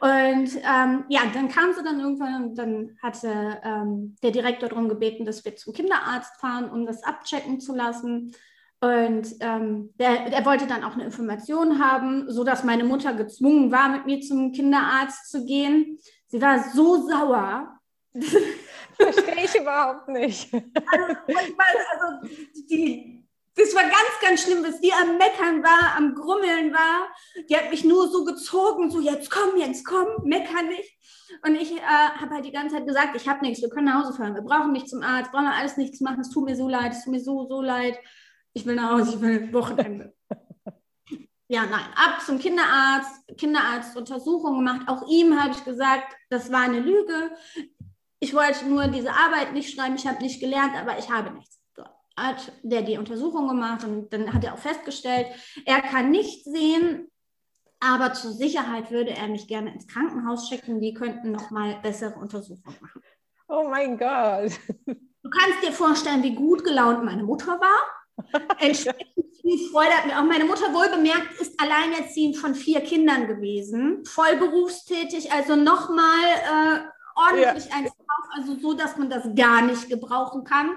Und 0.00 0.56
ähm, 0.56 1.04
ja, 1.08 1.20
dann 1.32 1.48
kam 1.48 1.72
sie 1.74 1.84
dann 1.84 2.00
irgendwann 2.00 2.44
und 2.44 2.54
dann 2.56 2.96
hatte 3.02 3.60
ähm, 3.62 4.16
der 4.22 4.32
Direktor 4.32 4.68
darum 4.68 4.88
gebeten, 4.88 5.24
dass 5.24 5.44
wir 5.44 5.54
zum 5.54 5.72
Kinderarzt 5.72 6.40
fahren, 6.40 6.70
um 6.70 6.86
das 6.86 7.04
abchecken 7.04 7.60
zu 7.60 7.74
lassen. 7.74 8.34
Und 8.82 9.36
ähm, 9.38 9.94
der, 9.94 10.28
der, 10.28 10.44
wollte 10.44 10.66
dann 10.66 10.82
auch 10.82 10.94
eine 10.94 11.04
Information 11.04 11.78
haben, 11.78 12.28
sodass 12.28 12.64
meine 12.64 12.82
Mutter 12.82 13.14
gezwungen 13.14 13.70
war, 13.70 13.88
mit 13.90 14.06
mir 14.06 14.20
zum 14.20 14.50
Kinderarzt 14.50 15.30
zu 15.30 15.44
gehen. 15.44 16.00
Sie 16.26 16.42
war 16.42 16.64
so 16.74 17.08
sauer. 17.08 17.78
Verstehe 18.12 19.44
ich 19.44 19.54
überhaupt 19.54 20.08
nicht. 20.08 20.52
Also, 20.52 20.66
also 21.92 22.34
die, 22.68 23.24
das 23.54 23.72
war 23.72 23.84
ganz, 23.84 24.20
ganz 24.20 24.42
schlimm, 24.42 24.64
bis 24.64 24.80
die 24.80 24.92
am 24.92 25.16
Meckern 25.16 25.62
war, 25.62 25.96
am 25.96 26.16
Grummeln 26.16 26.72
war. 26.72 27.06
Die 27.48 27.56
hat 27.56 27.70
mich 27.70 27.84
nur 27.84 28.08
so 28.08 28.24
gezogen, 28.24 28.90
so 28.90 28.98
jetzt 28.98 29.30
komm, 29.30 29.58
jetzt 29.58 29.86
komm, 29.86 30.08
mecker 30.24 30.60
nicht. 30.62 30.98
Und 31.46 31.54
ich 31.54 31.70
äh, 31.70 31.80
habe 31.80 32.34
halt 32.34 32.46
die 32.46 32.52
ganze 32.52 32.74
Zeit 32.74 32.86
gesagt, 32.86 33.14
ich 33.14 33.28
habe 33.28 33.46
nichts, 33.46 33.62
wir 33.62 33.70
können 33.70 33.86
nach 33.86 34.02
Hause 34.02 34.16
fahren, 34.16 34.34
wir 34.34 34.42
brauchen 34.42 34.72
nicht 34.72 34.88
zum 34.88 35.02
Arzt, 35.02 35.30
brauchen 35.30 35.44
wir 35.44 35.54
alles 35.54 35.76
nichts 35.76 36.00
machen, 36.00 36.20
es 36.20 36.30
tut 36.30 36.46
mir 36.46 36.56
so 36.56 36.68
leid, 36.68 36.92
es 36.92 37.04
tut 37.04 37.12
mir 37.12 37.20
so, 37.20 37.46
so 37.46 37.62
leid. 37.62 37.96
Ich 38.54 38.66
will 38.66 38.74
nach 38.74 38.92
Hause, 38.92 39.14
ich 39.14 39.20
will 39.20 39.52
Wochenende. 39.52 40.14
ja, 41.48 41.64
nein, 41.66 41.86
ab 41.94 42.20
zum 42.24 42.38
Kinderarzt, 42.38 43.36
Kinderarzt 43.38 43.96
Untersuchung 43.96 44.58
gemacht. 44.58 44.82
Auch 44.88 45.08
ihm 45.08 45.40
habe 45.40 45.52
ich 45.52 45.64
gesagt, 45.64 46.14
das 46.30 46.52
war 46.52 46.60
eine 46.60 46.80
Lüge. 46.80 47.30
Ich 48.20 48.34
wollte 48.34 48.68
nur 48.68 48.86
diese 48.88 49.10
Arbeit 49.10 49.52
nicht 49.52 49.74
schreiben, 49.74 49.96
ich 49.96 50.06
habe 50.06 50.22
nicht 50.22 50.40
gelernt, 50.40 50.74
aber 50.76 50.98
ich 50.98 51.10
habe 51.10 51.30
nichts 51.32 51.62
hat 52.16 52.52
der 52.62 52.82
die 52.82 52.98
Untersuchung 52.98 53.48
gemacht 53.48 53.84
und 53.84 54.12
dann 54.12 54.32
hat 54.32 54.44
er 54.44 54.54
auch 54.54 54.58
festgestellt, 54.58 55.26
er 55.64 55.80
kann 55.80 56.10
nicht 56.10 56.44
sehen, 56.44 57.10
aber 57.80 58.12
zur 58.12 58.32
Sicherheit 58.32 58.90
würde 58.90 59.10
er 59.10 59.28
mich 59.28 59.48
gerne 59.48 59.72
ins 59.72 59.88
Krankenhaus 59.88 60.48
schicken. 60.48 60.80
Die 60.80 60.94
könnten 60.94 61.32
noch 61.32 61.50
mal 61.50 61.80
bessere 61.82 62.14
Untersuchungen 62.14 62.76
machen. 62.80 63.02
Oh 63.48 63.68
mein 63.68 63.98
Gott. 63.98 64.52
Du 64.86 65.30
kannst 65.30 65.62
dir 65.62 65.72
vorstellen, 65.72 66.22
wie 66.22 66.34
gut 66.34 66.64
gelaunt 66.64 67.04
meine 67.04 67.24
Mutter 67.24 67.60
war. 67.60 68.01
Entsprechend 68.58 69.12
viel 69.40 69.68
Freude 69.70 69.90
hat 69.90 70.06
mir 70.06 70.18
auch 70.18 70.24
meine 70.24 70.44
Mutter 70.44 70.72
wohl 70.72 70.88
bemerkt, 70.88 71.40
ist 71.40 71.60
alleinerziehend 71.60 72.36
von 72.36 72.54
vier 72.54 72.80
Kindern 72.80 73.26
gewesen, 73.26 74.04
voll 74.04 74.36
berufstätig, 74.36 75.32
also 75.32 75.56
nochmal 75.56 76.24
äh, 76.24 76.80
ordentlich 77.16 77.66
ja. 77.66 77.76
eins 77.76 77.90
drauf, 77.90 78.24
also 78.36 78.58
so, 78.58 78.74
dass 78.74 78.96
man 78.96 79.10
das 79.10 79.28
gar 79.34 79.62
nicht 79.62 79.88
gebrauchen 79.88 80.44
kann. 80.44 80.70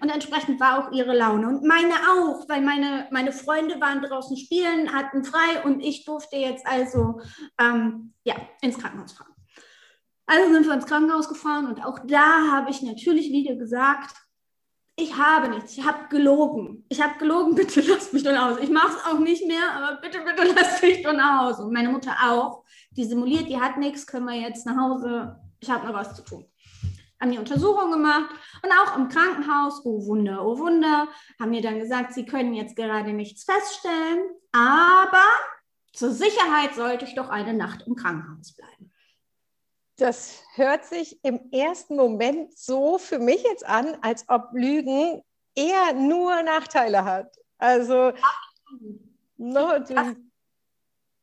Und 0.00 0.10
entsprechend 0.10 0.60
war 0.60 0.78
auch 0.78 0.92
ihre 0.92 1.16
Laune. 1.16 1.48
Und 1.48 1.64
meine 1.64 1.94
auch, 1.94 2.48
weil 2.48 2.60
meine, 2.60 3.08
meine 3.10 3.32
Freunde 3.32 3.80
waren 3.80 4.02
draußen 4.02 4.36
spielen, 4.36 4.92
hatten 4.92 5.24
frei 5.24 5.62
und 5.64 5.80
ich 5.80 6.04
durfte 6.04 6.36
jetzt 6.36 6.66
also 6.66 7.20
ähm, 7.58 8.12
ja, 8.24 8.36
ins 8.60 8.78
Krankenhaus 8.78 9.12
fahren. 9.12 9.32
Also 10.26 10.52
sind 10.52 10.66
wir 10.66 10.74
ins 10.74 10.86
Krankenhaus 10.86 11.28
gefahren 11.28 11.66
und 11.66 11.84
auch 11.84 11.98
da 12.04 12.52
habe 12.52 12.70
ich 12.70 12.80
natürlich 12.82 13.32
wieder 13.32 13.56
gesagt, 13.56 14.14
ich 14.96 15.16
habe 15.16 15.48
nichts, 15.48 15.76
ich 15.76 15.84
habe 15.84 16.08
gelogen. 16.08 16.84
Ich 16.88 17.00
habe 17.00 17.18
gelogen, 17.18 17.54
bitte 17.56 17.80
lass 17.80 18.12
mich 18.12 18.22
doch 18.22 18.32
nach 18.32 18.50
Hause. 18.50 18.60
Ich 18.60 18.70
mache 18.70 18.96
es 18.96 19.04
auch 19.04 19.18
nicht 19.18 19.46
mehr, 19.46 19.72
aber 19.72 20.00
bitte, 20.00 20.20
bitte 20.20 20.52
lass 20.56 20.82
mich 20.82 21.02
doch 21.02 21.12
nach 21.12 21.46
Hause. 21.46 21.64
Und 21.64 21.72
meine 21.72 21.88
Mutter 21.88 22.14
auch. 22.22 22.64
Die 22.90 23.04
simuliert, 23.04 23.48
die 23.48 23.60
hat 23.60 23.78
nichts, 23.78 24.06
können 24.06 24.26
wir 24.26 24.34
jetzt 24.34 24.66
nach 24.66 24.76
Hause. 24.76 25.36
Ich 25.60 25.70
habe 25.70 25.86
noch 25.86 25.94
was 25.94 26.14
zu 26.14 26.22
tun. 26.22 26.46
Haben 27.20 27.30
die 27.30 27.38
Untersuchung 27.38 27.92
gemacht 27.92 28.30
und 28.62 28.70
auch 28.72 28.96
im 28.96 29.08
Krankenhaus, 29.08 29.82
oh 29.84 30.04
Wunder, 30.06 30.44
oh 30.44 30.58
Wunder, 30.58 31.06
haben 31.40 31.50
mir 31.50 31.62
dann 31.62 31.78
gesagt, 31.78 32.12
sie 32.12 32.26
können 32.26 32.52
jetzt 32.52 32.74
gerade 32.74 33.12
nichts 33.12 33.44
feststellen, 33.44 34.28
aber 34.50 35.22
zur 35.92 36.10
Sicherheit 36.10 36.74
sollte 36.74 37.04
ich 37.04 37.14
doch 37.14 37.28
eine 37.28 37.54
Nacht 37.54 37.84
im 37.86 37.94
Krankenhaus 37.94 38.56
bleiben. 38.56 38.81
Das 39.96 40.42
hört 40.54 40.84
sich 40.84 41.22
im 41.22 41.52
ersten 41.52 41.96
Moment 41.96 42.56
so 42.56 42.98
für 42.98 43.18
mich 43.18 43.42
jetzt 43.42 43.66
an, 43.66 43.96
als 44.00 44.24
ob 44.28 44.48
Lügen 44.52 45.22
eher 45.54 45.92
nur 45.92 46.42
Nachteile 46.42 47.04
hat. 47.04 47.36
Also, 47.58 48.12
no, 49.36 49.78
das, 49.78 50.16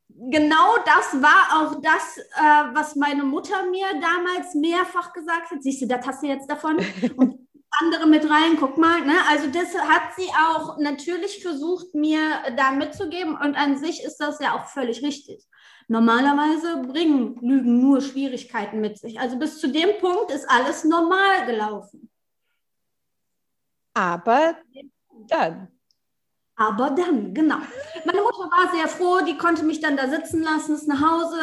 genau 0.08 0.76
das 0.86 1.22
war 1.22 1.62
auch 1.62 1.82
das, 1.82 2.18
äh, 2.18 2.76
was 2.76 2.96
meine 2.96 3.24
Mutter 3.24 3.70
mir 3.70 3.88
damals 4.00 4.54
mehrfach 4.54 5.14
gesagt 5.14 5.52
hat. 5.52 5.64
Siehst 5.64 5.82
du, 5.82 5.88
das 5.88 6.06
hast 6.06 6.24
du 6.24 6.28
jetzt 6.28 6.50
davon. 6.50 6.78
Und 7.18 7.48
andere 7.80 8.08
mit 8.08 8.30
rein, 8.30 8.58
guck 8.60 8.78
mal. 8.78 9.02
Ne? 9.02 9.16
Also 9.30 9.48
das 9.48 9.76
hat 9.76 10.16
sie 10.18 10.28
auch 10.30 10.78
natürlich 10.78 11.42
versucht, 11.42 11.94
mir 11.94 12.20
da 12.56 12.72
mitzugeben. 12.72 13.36
Und 13.36 13.56
an 13.56 13.78
sich 13.78 14.04
ist 14.04 14.18
das 14.18 14.40
ja 14.40 14.56
auch 14.56 14.66
völlig 14.66 15.02
richtig. 15.04 15.46
Normalerweise 15.89 16.84
bringen 16.84 17.36
Lügen 17.41 17.81
nur 17.81 18.00
Schwierigkeiten 18.00 18.79
mit 18.79 19.00
sich. 19.00 19.19
Also 19.19 19.39
bis 19.39 19.60
zu 19.60 19.67
dem 19.67 20.00
Punkt 20.00 20.31
ist 20.31 20.48
alles 20.48 20.84
normal 20.84 21.48
gelaufen. 21.48 22.12
Aber 23.96 24.55
dann. 25.27 25.67
Aber 26.55 26.91
dann, 26.91 27.34
genau. 27.34 27.58
Meine 28.05 28.22
Mutter 28.22 28.51
war 28.51 28.72
sehr 28.72 28.88
froh, 28.88 29.22
die 29.25 29.38
konnte 29.38 29.63
mich 29.63 29.79
dann 29.79 29.98
da 29.98 30.08
sitzen 30.08 30.43
lassen, 30.43 30.75
ist 30.75 30.88
nach 30.88 31.01
Hause, 31.01 31.39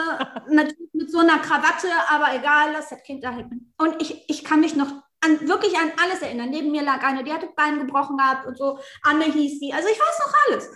natürlich 0.48 0.92
mit 0.92 1.10
so 1.10 1.18
einer 1.18 1.38
Krawatte, 1.38 1.88
aber 2.08 2.32
egal, 2.34 2.70
lass 2.72 2.90
das 2.90 3.02
Kind 3.02 3.24
da 3.24 3.30
hinten. 3.30 3.74
Und 3.78 4.00
ich, 4.00 4.30
ich 4.30 4.44
kann 4.44 4.60
mich 4.60 4.76
noch 4.76 4.92
an, 5.22 5.48
wirklich 5.48 5.76
an 5.76 5.90
alles 6.00 6.22
erinnern. 6.22 6.50
Neben 6.50 6.70
mir 6.70 6.82
lag 6.82 7.02
eine, 7.02 7.24
die 7.24 7.32
hatte 7.32 7.48
Bein 7.56 7.80
gebrochen 7.80 8.16
gehabt 8.16 8.46
und 8.46 8.56
so. 8.56 8.78
Anne 9.02 9.24
hieß 9.24 9.58
sie. 9.58 9.72
Also 9.72 9.88
ich 9.88 9.98
weiß 9.98 10.18
noch 10.20 10.34
alles. 10.46 10.70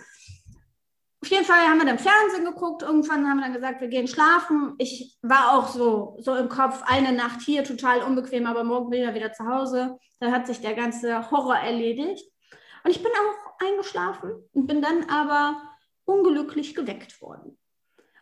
Jeden 1.31 1.45
Fall 1.45 1.65
haben 1.65 1.77
wir 1.77 1.85
dann 1.85 1.97
Fernsehen 1.97 2.43
geguckt. 2.43 2.83
Irgendwann 2.83 3.25
haben 3.25 3.37
wir 3.37 3.45
dann 3.45 3.53
gesagt, 3.53 3.79
wir 3.79 3.87
gehen 3.87 4.09
schlafen. 4.09 4.75
Ich 4.79 5.17
war 5.21 5.57
auch 5.57 5.69
so, 5.69 6.17
so 6.19 6.35
im 6.35 6.49
Kopf, 6.49 6.83
eine 6.85 7.13
Nacht 7.13 7.41
hier, 7.41 7.63
total 7.63 8.03
unbequem, 8.03 8.45
aber 8.45 8.65
morgen 8.65 8.89
bin 8.89 8.99
ich 8.99 9.07
ja 9.07 9.15
wieder 9.15 9.31
zu 9.31 9.47
Hause. 9.47 9.97
Da 10.19 10.29
hat 10.29 10.45
sich 10.45 10.59
der 10.59 10.73
ganze 10.73 11.31
Horror 11.31 11.55
erledigt. 11.55 12.29
Und 12.83 12.91
ich 12.91 13.01
bin 13.01 13.11
auch 13.13 13.65
eingeschlafen 13.65 14.43
und 14.51 14.67
bin 14.67 14.81
dann 14.81 15.05
aber 15.09 15.61
unglücklich 16.03 16.75
geweckt 16.75 17.21
worden. 17.21 17.57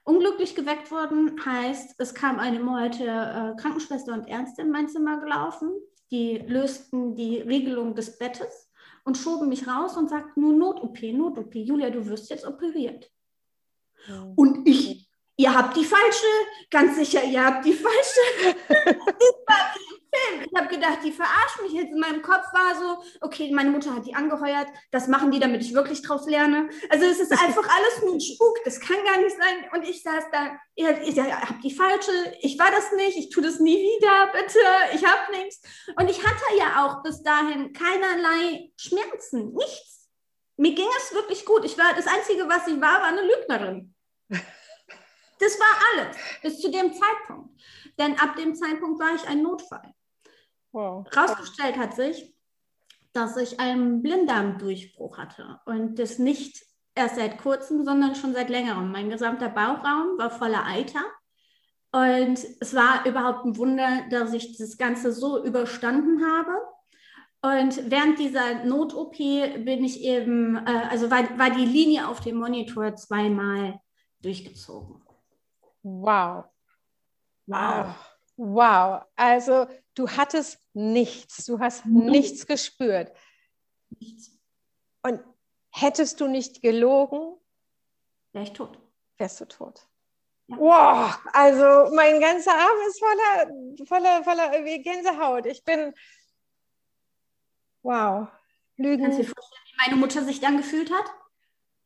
Unglücklich 0.03 0.53
geweckt 0.53 0.91
worden 0.91 1.43
heißt, 1.43 1.95
es 1.97 2.13
kam 2.13 2.37
eine 2.39 2.59
Molte 2.59 3.05
äh, 3.05 3.59
Krankenschwester 3.59 4.13
und 4.13 4.27
Ärztin 4.27 4.67
in 4.67 4.71
mein 4.71 4.87
Zimmer 4.87 5.19
gelaufen. 5.19 5.71
Die 6.11 6.37
lösten 6.37 7.15
die 7.15 7.39
Regelung 7.39 7.95
des 7.95 8.19
Bettes 8.19 8.68
und 9.03 9.17
schoben 9.17 9.49
mich 9.49 9.67
raus 9.67 9.97
und 9.97 10.09
sagten 10.09 10.41
nur 10.41 10.53
Not-OP, 10.53 11.01
Not-OP. 11.01 11.55
Julia, 11.55 11.89
du 11.89 12.05
wirst 12.05 12.29
jetzt 12.29 12.45
operiert. 12.45 13.11
Und 14.35 14.67
ich, 14.67 15.09
ihr 15.35 15.53
habt 15.53 15.75
die 15.75 15.83
falsche, 15.83 16.27
ganz 16.71 16.95
sicher, 16.95 17.23
ihr 17.23 17.45
habt 17.45 17.65
die 17.65 17.73
falsche. 17.73 18.55
Ich 20.11 20.59
habe 20.59 20.67
gedacht, 20.67 20.99
die 21.03 21.11
verarschen 21.11 21.63
mich 21.63 21.73
jetzt. 21.73 21.91
In 21.91 21.99
meinem 21.99 22.21
Kopf 22.21 22.45
war 22.51 22.75
so, 22.75 23.03
okay, 23.21 23.51
meine 23.53 23.69
Mutter 23.69 23.93
hat 23.93 24.05
die 24.05 24.15
angeheuert, 24.15 24.67
das 24.91 25.07
machen 25.07 25.31
die, 25.31 25.39
damit 25.39 25.61
ich 25.61 25.73
wirklich 25.73 26.01
draus 26.01 26.27
lerne. 26.27 26.69
Also 26.89 27.05
es 27.05 27.19
ist 27.19 27.31
einfach 27.31 27.67
alles 27.77 28.01
nur 28.03 28.13
ein 28.13 28.21
Spuk, 28.21 28.57
das 28.65 28.79
kann 28.79 28.97
gar 29.05 29.17
nicht 29.17 29.35
sein. 29.37 29.69
Und 29.73 29.87
ich 29.87 30.01
saß 30.01 30.25
da, 30.31 30.57
ihr, 30.75 31.01
ihr 31.01 31.41
habt 31.41 31.63
die 31.63 31.73
falsche, 31.73 32.11
ich 32.41 32.57
war 32.57 32.71
das 32.71 32.91
nicht, 32.93 33.17
ich 33.17 33.29
tue 33.29 33.43
das 33.43 33.59
nie 33.59 33.77
wieder, 33.77 34.31
bitte, 34.33 34.59
ich 34.93 35.05
habe 35.05 35.31
nichts. 35.31 35.61
Und 35.95 36.09
ich 36.09 36.25
hatte 36.25 36.43
ja 36.57 36.85
auch 36.85 37.03
bis 37.03 37.21
dahin 37.21 37.73
keinerlei 37.73 38.71
Schmerzen, 38.77 39.53
nichts. 39.53 40.09
Mir 40.57 40.75
ging 40.75 40.89
es 40.97 41.13
wirklich 41.13 41.45
gut. 41.45 41.63
Ich 41.63 41.77
war, 41.77 41.93
das 41.93 42.07
Einzige, 42.07 42.49
was 42.49 42.67
ich 42.67 42.81
war, 42.81 43.01
war 43.01 43.07
eine 43.07 43.21
Lügnerin. 43.21 43.95
Das 45.41 45.57
war 45.57 45.67
alles, 45.93 46.17
bis 46.41 46.59
zu 46.59 46.69
dem 46.69 46.91
Zeitpunkt. 46.91 47.61
Denn 47.97 48.19
ab 48.19 48.35
dem 48.35 48.53
Zeitpunkt 48.53 48.99
war 48.99 49.15
ich 49.15 49.25
ein 49.25 49.41
Notfall. 49.41 49.95
Wow. 50.71 51.05
Rausgestellt 51.15 51.77
hat 51.77 51.95
sich, 51.95 52.35
dass 53.13 53.37
ich 53.37 53.59
einen 53.59 54.01
Blinddarmdurchbruch 54.01 55.17
hatte 55.17 55.59
und 55.65 55.97
das 55.97 56.19
nicht 56.19 56.63
erst 56.95 57.15
seit 57.15 57.39
kurzem, 57.39 57.83
sondern 57.83 58.15
schon 58.15 58.33
seit 58.33 58.49
längerem. 58.49 58.91
Mein 58.91 59.09
gesamter 59.09 59.49
Bauchraum 59.49 60.17
war 60.17 60.29
voller 60.29 60.65
Eiter 60.65 61.01
und 61.91 62.39
es 62.59 62.75
war 62.75 63.05
überhaupt 63.05 63.45
ein 63.45 63.57
Wunder, 63.57 64.03
dass 64.11 64.33
ich 64.33 64.57
das 64.57 64.77
Ganze 64.77 65.11
so 65.11 65.43
überstanden 65.43 66.23
habe. 66.23 66.51
Und 67.41 67.89
während 67.89 68.19
dieser 68.19 68.65
Not-OP 68.65 69.17
bin 69.17 69.83
ich 69.83 70.01
eben, 70.01 70.57
äh, 70.57 70.87
also 70.89 71.09
war, 71.09 71.37
war 71.39 71.49
die 71.49 71.65
Linie 71.65 72.07
auf 72.07 72.19
dem 72.19 72.35
Monitor 72.35 72.95
zweimal 72.95 73.79
durchgezogen. 74.21 75.01
Wow. 75.83 76.45
Wow. 77.47 77.95
Wow. 78.39 79.03
Also 79.17 79.67
du 79.95 80.09
hattest 80.09 80.59
nichts. 80.73 81.45
Du 81.45 81.59
hast 81.59 81.85
mhm. 81.85 82.05
nichts 82.05 82.47
gespürt. 82.47 83.11
Nichts. 83.99 84.31
Und 85.03 85.21
hättest 85.71 86.21
du 86.21 86.27
nicht 86.27 86.61
gelogen, 86.61 87.37
wäre 88.31 88.45
ich 88.45 88.53
tot. 88.53 88.79
Wärst 89.17 89.41
du 89.41 89.45
tot. 89.45 89.85
Ja. 90.47 90.57
Wow, 90.57 91.19
also 91.33 91.93
mein 91.93 92.19
ganzer 92.19 92.53
Arm 92.53 92.77
ist 92.87 92.99
voller, 92.99 93.85
voller, 93.85 94.23
voller 94.23 94.79
Gänsehaut. 94.79 95.45
Ich 95.45 95.63
bin, 95.63 95.93
wow, 97.83 98.27
Lügen. 98.77 99.03
Kannst 99.03 99.19
du 99.19 99.23
dir 99.23 99.29
vorstellen, 99.29 99.63
wie 99.65 99.89
meine 99.89 99.99
Mutter 99.99 100.23
sich 100.23 100.39
dann 100.39 100.57
gefühlt 100.57 100.91
hat? 100.91 101.13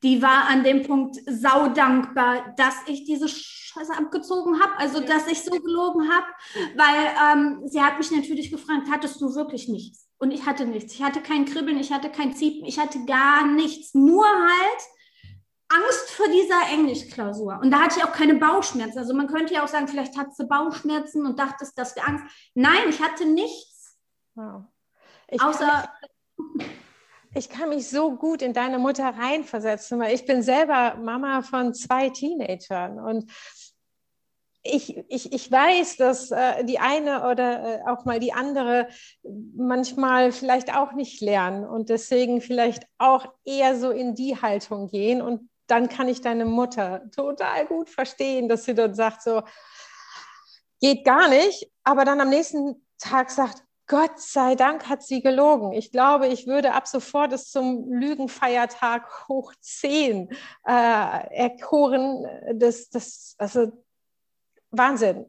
Die 0.03 0.21
war 0.21 0.49
an 0.49 0.63
dem 0.63 0.83
Punkt 0.83 1.17
saudankbar, 1.27 2.53
dass 2.57 2.75
ich 2.87 3.05
diese 3.05 3.27
Scheiße 3.29 3.93
abgezogen 3.97 4.61
habe, 4.61 4.77
also 4.77 4.99
ja. 4.99 5.07
dass 5.07 5.27
ich 5.27 5.41
so 5.41 5.51
gelogen 5.51 6.09
habe, 6.11 6.27
weil 6.75 7.35
ähm, 7.35 7.61
sie 7.65 7.81
hat 7.81 7.97
mich 7.97 8.11
natürlich 8.11 8.51
gefragt, 8.51 8.87
hattest 8.91 9.19
du 9.21 9.33
wirklich 9.33 9.67
nichts? 9.67 10.09
Und 10.17 10.31
ich 10.31 10.45
hatte 10.45 10.65
nichts. 10.65 10.93
Ich 10.93 11.03
hatte 11.03 11.21
kein 11.21 11.45
Kribbeln, 11.45 11.77
ich 11.77 11.91
hatte 11.91 12.09
kein 12.09 12.33
Ziepen, 12.33 12.65
ich 12.65 12.79
hatte 12.79 13.03
gar 13.05 13.47
nichts. 13.47 13.93
Nur 13.93 14.25
halt 14.25 14.81
Angst 15.69 16.11
vor 16.11 16.27
dieser 16.27 16.71
Englischklausur. 16.71 17.59
Und 17.61 17.71
da 17.71 17.81
hatte 17.81 17.99
ich 17.99 18.05
auch 18.05 18.13
keine 18.13 18.35
Bauchschmerzen. 18.35 18.99
Also 18.99 19.13
man 19.13 19.27
könnte 19.27 19.53
ja 19.53 19.63
auch 19.63 19.67
sagen, 19.67 19.87
vielleicht 19.87 20.17
hattest 20.17 20.39
du 20.39 20.47
Bauchschmerzen 20.47 21.25
und 21.25 21.39
dachtest, 21.39 21.77
das 21.77 21.95
wäre 21.95 22.07
Angst. 22.07 22.25
Nein, 22.53 22.89
ich 22.89 23.01
hatte 23.01 23.25
nichts. 23.25 23.97
Wow. 24.35 24.63
Ich 25.27 25.41
Außer. 25.41 25.89
Ich 27.35 27.49
kann 27.49 27.69
mich 27.69 27.89
so 27.89 28.15
gut 28.15 28.41
in 28.41 28.53
deine 28.53 28.79
Mutter 28.79 29.05
reinversetzen, 29.05 29.99
weil 29.99 30.13
ich 30.13 30.25
bin 30.25 30.41
selber 30.43 30.95
Mama 30.95 31.41
von 31.41 31.73
zwei 31.73 32.09
Teenagern 32.09 32.99
und 32.99 33.31
ich, 34.65 34.97
ich, 35.09 35.33
ich 35.33 35.51
weiß, 35.51 35.97
dass 35.97 36.31
äh, 36.31 36.63
die 36.63 36.79
eine 36.79 37.29
oder 37.29 37.81
äh, 37.81 37.81
auch 37.85 38.05
mal 38.05 38.19
die 38.19 38.31
andere 38.31 38.87
manchmal 39.55 40.31
vielleicht 40.31 40.73
auch 40.73 40.93
nicht 40.93 41.19
lernen 41.21 41.65
und 41.65 41.89
deswegen 41.89 42.39
vielleicht 42.39 42.87
auch 42.97 43.27
eher 43.43 43.77
so 43.77 43.91
in 43.91 44.15
die 44.15 44.41
Haltung 44.41 44.87
gehen. 44.87 45.21
Und 45.21 45.49
dann 45.67 45.89
kann 45.89 46.07
ich 46.07 46.21
deine 46.21 46.45
Mutter 46.45 47.03
total 47.11 47.65
gut 47.65 47.89
verstehen, 47.89 48.47
dass 48.47 48.63
sie 48.63 48.73
dort 48.73 48.95
sagt, 48.95 49.21
so 49.21 49.43
geht 50.79 51.03
gar 51.03 51.27
nicht, 51.27 51.69
aber 51.83 52.05
dann 52.05 52.21
am 52.21 52.29
nächsten 52.29 52.85
Tag 52.97 53.31
sagt, 53.31 53.63
Gott 53.87 54.19
sei 54.19 54.55
Dank 54.55 54.87
hat 54.87 55.03
sie 55.03 55.21
gelogen. 55.21 55.73
Ich 55.73 55.91
glaube, 55.91 56.27
ich 56.27 56.47
würde 56.47 56.73
ab 56.73 56.87
sofort 56.87 57.33
es 57.33 57.51
zum 57.51 57.91
Lügenfeiertag 57.91 59.27
hoch 59.27 59.53
10 59.59 60.29
äh, 60.65 60.71
erkoren. 60.71 62.25
Das, 62.53 62.89
das, 62.89 63.35
also 63.37 63.71
Wahnsinn. 64.71 65.25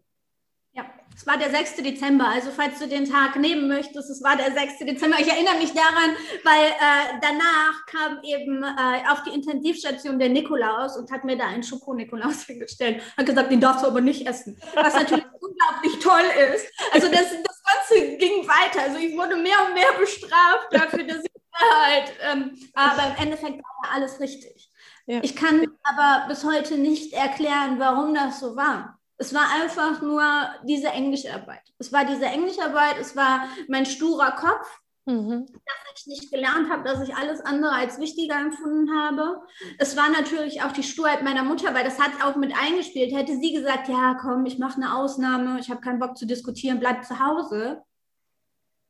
Ja, 0.72 0.84
es 1.14 1.26
war 1.26 1.36
der 1.36 1.50
6. 1.50 1.76
Dezember. 1.76 2.28
Also 2.28 2.50
falls 2.50 2.78
du 2.78 2.88
den 2.88 3.04
Tag 3.08 3.36
nehmen 3.36 3.68
möchtest, 3.68 4.10
es 4.10 4.22
war 4.22 4.36
der 4.36 4.52
6. 4.52 4.78
Dezember. 4.80 5.18
Ich 5.20 5.28
erinnere 5.28 5.56
mich 5.58 5.72
daran, 5.72 6.16
weil 6.42 6.66
äh, 6.66 7.20
danach 7.20 7.86
kam 7.86 8.22
eben 8.24 8.62
äh, 8.62 9.10
auf 9.10 9.22
die 9.22 9.30
Intensivstation 9.30 10.18
der 10.18 10.30
Nikolaus 10.30 10.96
und 10.96 11.10
hat 11.12 11.24
mir 11.24 11.36
da 11.36 11.46
einen 11.46 11.62
Schoko-Nikolaus 11.62 12.42
hingestellt. 12.46 13.02
Hat 13.16 13.26
gesagt, 13.26 13.50
den 13.50 13.60
darfst 13.60 13.84
du 13.84 13.88
aber 13.88 14.00
nicht 14.00 14.26
essen. 14.26 14.60
Was 14.74 14.94
natürlich 14.94 15.24
unglaublich 15.44 15.98
toll 16.00 16.24
ist. 16.54 16.66
Also 16.92 17.08
das, 17.08 17.30
das 17.42 17.62
Ganze 17.62 18.16
ging 18.16 18.46
weiter. 18.46 18.82
Also 18.82 18.98
ich 18.98 19.16
wurde 19.16 19.36
mehr 19.36 19.56
und 19.66 19.74
mehr 19.74 19.92
bestraft 19.98 20.68
dafür, 20.70 21.04
dass 21.04 21.24
ich 21.24 21.32
halt, 21.54 22.12
ähm, 22.20 22.58
aber 22.74 23.14
im 23.14 23.22
Endeffekt 23.22 23.58
war 23.58 23.92
alles 23.92 24.20
richtig. 24.20 24.70
Ja. 25.06 25.20
Ich 25.22 25.36
kann 25.36 25.66
aber 25.82 26.28
bis 26.28 26.44
heute 26.44 26.76
nicht 26.78 27.12
erklären, 27.12 27.78
warum 27.78 28.14
das 28.14 28.40
so 28.40 28.56
war. 28.56 28.98
Es 29.16 29.32
war 29.32 29.48
einfach 29.62 30.02
nur 30.02 30.24
diese 30.64 30.88
Englischarbeit. 30.88 31.62
Es 31.78 31.92
war 31.92 32.04
diese 32.04 32.26
Englischarbeit, 32.26 32.98
es 32.98 33.14
war 33.14 33.48
mein 33.68 33.86
sturer 33.86 34.32
Kopf, 34.32 34.66
Mhm. 35.06 35.46
Dass 35.46 36.00
ich 36.00 36.06
nicht 36.06 36.32
gelernt 36.32 36.70
habe, 36.70 36.82
dass 36.82 37.06
ich 37.06 37.14
alles 37.14 37.40
andere 37.40 37.72
als 37.72 37.98
wichtiger 37.98 38.40
empfunden 38.40 38.96
habe. 38.96 39.42
Es 39.78 39.96
war 39.96 40.08
natürlich 40.08 40.62
auch 40.62 40.72
die 40.72 40.82
Sturheit 40.82 41.22
meiner 41.22 41.44
Mutter, 41.44 41.74
weil 41.74 41.84
das 41.84 42.00
hat 42.00 42.24
auch 42.24 42.36
mit 42.36 42.56
eingespielt. 42.56 43.14
Hätte 43.14 43.36
sie 43.36 43.52
gesagt, 43.52 43.88
ja, 43.88 44.16
komm, 44.20 44.46
ich 44.46 44.58
mache 44.58 44.76
eine 44.76 44.96
Ausnahme, 44.96 45.58
ich 45.60 45.70
habe 45.70 45.82
keinen 45.82 45.98
Bock 45.98 46.16
zu 46.16 46.26
diskutieren, 46.26 46.80
bleib 46.80 47.04
zu 47.04 47.18
Hause, 47.18 47.82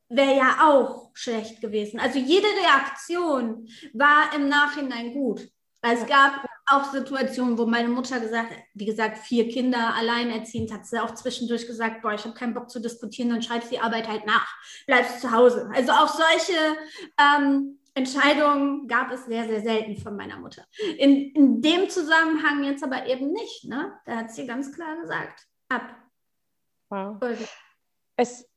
wäre 0.09 0.37
ja 0.37 0.69
auch 0.69 1.11
schlecht 1.15 1.61
gewesen. 1.61 1.99
Also 1.99 2.19
jede 2.19 2.47
Reaktion 2.47 3.69
war 3.93 4.33
im 4.37 4.49
Nachhinein 4.49 5.13
gut. 5.13 5.49
Weil 5.85 5.99
es 5.99 6.07
gab 6.07 6.47
auch 6.67 6.91
Situationen, 6.93 7.59
wo 7.59 7.67
meine 7.67 7.89
Mutter 7.89 8.19
gesagt 8.19 8.51
hat, 8.53 8.59
wie 8.73 8.87
gesagt, 8.87 9.19
vier 9.19 9.51
Kinder 9.51 9.95
alleinerziehend, 9.95 10.73
hat 10.73 10.87
sie 10.87 10.99
auch 10.99 11.15
zwischendurch 11.15 11.67
gesagt, 11.67 12.01
boah, 12.01 12.15
ich 12.15 12.25
habe 12.25 12.33
keinen 12.33 12.55
Bock 12.55 12.71
zu 12.71 12.81
diskutieren, 12.81 13.29
dann 13.29 13.43
schreibst 13.43 13.71
die 13.71 13.81
Arbeit 13.81 14.09
halt 14.09 14.25
nach, 14.25 14.49
bleibst 14.87 15.21
zu 15.21 15.31
Hause. 15.31 15.71
Also 15.75 15.93
auch 15.93 16.09
solche 16.09 16.59
ähm, 17.21 17.79
Entscheidungen 17.93 18.89
gab 18.89 19.11
es 19.11 19.27
sehr, 19.27 19.47
sehr 19.47 19.61
selten 19.61 19.99
von 19.99 20.17
meiner 20.17 20.39
Mutter. 20.39 20.65
In, 20.97 21.33
in 21.35 21.61
dem 21.61 21.91
Zusammenhang 21.91 22.65
jetzt 22.65 22.83
aber 22.83 23.07
eben 23.07 23.33
nicht. 23.33 23.67
Ne? 23.67 23.93
Da 24.07 24.17
hat 24.17 24.33
sie 24.33 24.47
ganz 24.47 24.73
klar 24.73 24.97
gesagt, 25.03 25.47
ab. 25.69 25.95
Wow. 26.89 27.19
Es, 28.17 28.49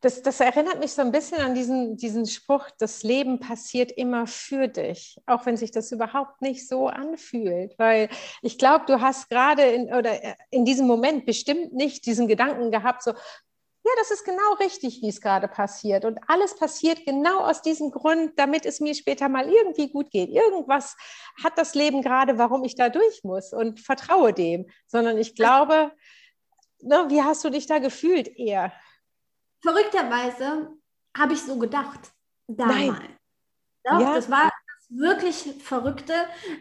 das, 0.00 0.22
das 0.22 0.40
erinnert 0.40 0.80
mich 0.80 0.92
so 0.92 1.02
ein 1.02 1.12
bisschen 1.12 1.40
an 1.40 1.54
diesen, 1.54 1.96
diesen 1.96 2.26
Spruch, 2.26 2.70
das 2.78 3.02
Leben 3.02 3.38
passiert 3.38 3.92
immer 3.92 4.26
für 4.26 4.66
dich, 4.66 5.18
auch 5.26 5.44
wenn 5.44 5.58
sich 5.58 5.72
das 5.72 5.92
überhaupt 5.92 6.40
nicht 6.40 6.66
so 6.66 6.86
anfühlt. 6.86 7.78
Weil 7.78 8.08
ich 8.40 8.56
glaube, 8.56 8.86
du 8.86 9.00
hast 9.02 9.28
gerade 9.28 9.62
in, 9.62 9.92
oder 9.92 10.24
äh, 10.24 10.34
in 10.50 10.64
diesem 10.64 10.86
Moment 10.86 11.26
bestimmt 11.26 11.74
nicht 11.74 12.06
diesen 12.06 12.28
Gedanken 12.28 12.70
gehabt, 12.70 13.02
so, 13.02 13.10
ja, 13.10 13.92
das 13.98 14.10
ist 14.10 14.24
genau 14.24 14.54
richtig, 14.58 15.02
wie 15.02 15.08
es 15.08 15.20
gerade 15.20 15.48
passiert. 15.48 16.04
Und 16.04 16.18
alles 16.28 16.56
passiert 16.56 17.04
genau 17.04 17.40
aus 17.40 17.60
diesem 17.60 17.90
Grund, 17.90 18.38
damit 18.38 18.64
es 18.64 18.80
mir 18.80 18.94
später 18.94 19.28
mal 19.28 19.48
irgendwie 19.48 19.90
gut 19.90 20.10
geht. 20.10 20.30
Irgendwas 20.30 20.96
hat 21.42 21.58
das 21.58 21.74
Leben 21.74 22.02
gerade, 22.02 22.38
warum 22.38 22.64
ich 22.64 22.74
da 22.74 22.88
durch 22.88 23.22
muss 23.22 23.52
und 23.52 23.80
vertraue 23.80 24.32
dem. 24.32 24.66
Sondern 24.86 25.18
ich 25.18 25.34
glaube, 25.34 25.92
ne, 26.80 27.06
wie 27.08 27.22
hast 27.22 27.44
du 27.44 27.50
dich 27.50 27.66
da 27.66 27.78
gefühlt 27.78 28.28
eher? 28.38 28.72
Verrückterweise 29.62 30.68
habe 31.16 31.34
ich 31.34 31.42
so 31.42 31.58
gedacht 31.58 32.00
damals. 32.46 33.00
Doch, 33.84 34.00
ja. 34.00 34.14
das 34.14 34.30
war 34.30 34.44
das 34.44 34.98
wirklich 34.98 35.62
Verrückte. 35.62 36.12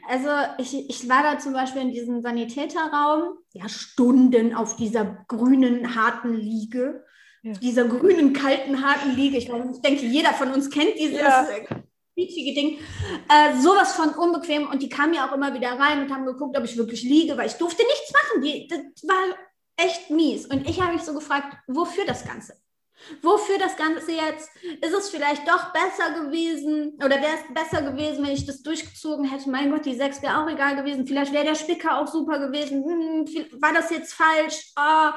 Also 0.07 0.29
ich, 0.57 0.89
ich 0.89 1.09
war 1.09 1.23
da 1.23 1.39
zum 1.39 1.53
Beispiel 1.53 1.81
in 1.81 1.91
diesem 1.91 2.21
Sanitäterraum, 2.21 3.37
ja, 3.53 3.67
Stunden 3.67 4.55
auf 4.55 4.75
dieser 4.75 5.25
grünen, 5.27 5.95
harten 5.95 6.33
Liege. 6.33 7.05
Ja. 7.41 7.53
Dieser 7.53 7.85
grünen, 7.85 8.33
kalten, 8.33 8.85
harten 8.85 9.15
Liege. 9.15 9.37
Ich, 9.37 9.49
ich 9.49 9.81
denke, 9.81 10.05
jeder 10.05 10.33
von 10.33 10.51
uns 10.51 10.69
kennt 10.69 10.95
dieses 10.97 11.21
ja. 11.21 11.47
quietschige 12.13 12.53
Ding. 12.53 12.79
Äh, 13.29 13.61
sowas 13.61 13.93
von 13.93 14.09
unbequem. 14.09 14.67
Und 14.67 14.81
die 14.81 14.89
kamen 14.89 15.13
ja 15.13 15.27
auch 15.27 15.33
immer 15.33 15.53
wieder 15.53 15.71
rein 15.71 16.01
und 16.01 16.13
haben 16.13 16.25
geguckt, 16.25 16.57
ob 16.57 16.65
ich 16.65 16.77
wirklich 16.77 17.03
liege, 17.03 17.37
weil 17.37 17.47
ich 17.47 17.53
durfte 17.53 17.83
nichts 17.83 18.11
machen. 18.11 18.41
Die, 18.41 18.67
das 18.67 19.07
war 19.07 19.37
echt 19.77 20.09
mies. 20.09 20.45
Und 20.45 20.69
ich 20.69 20.81
habe 20.81 20.93
mich 20.93 21.03
so 21.03 21.13
gefragt, 21.13 21.55
wofür 21.67 22.05
das 22.05 22.25
Ganze? 22.25 22.53
Wofür 23.21 23.57
das 23.57 23.75
Ganze 23.75 24.11
jetzt? 24.11 24.49
Ist 24.81 24.93
es 24.93 25.09
vielleicht 25.09 25.47
doch 25.47 25.71
besser 25.71 26.21
gewesen 26.21 26.93
oder 26.97 27.21
wäre 27.21 27.35
es 27.35 27.53
besser 27.53 27.81
gewesen, 27.81 28.23
wenn 28.23 28.33
ich 28.33 28.45
das 28.45 28.61
durchgezogen 28.61 29.25
hätte? 29.25 29.49
Mein 29.49 29.71
Gott, 29.71 29.85
die 29.85 29.95
sechs 29.95 30.21
wäre 30.21 30.37
auch 30.37 30.49
egal 30.49 30.75
gewesen. 30.75 31.07
Vielleicht 31.07 31.33
wäre 31.33 31.45
der 31.45 31.55
Spicker 31.55 31.97
auch 31.97 32.07
super 32.07 32.39
gewesen. 32.39 32.83
Hm, 32.83 33.61
war 33.61 33.73
das 33.73 33.89
jetzt 33.89 34.13
falsch? 34.13 34.73
Oh. 34.77 35.11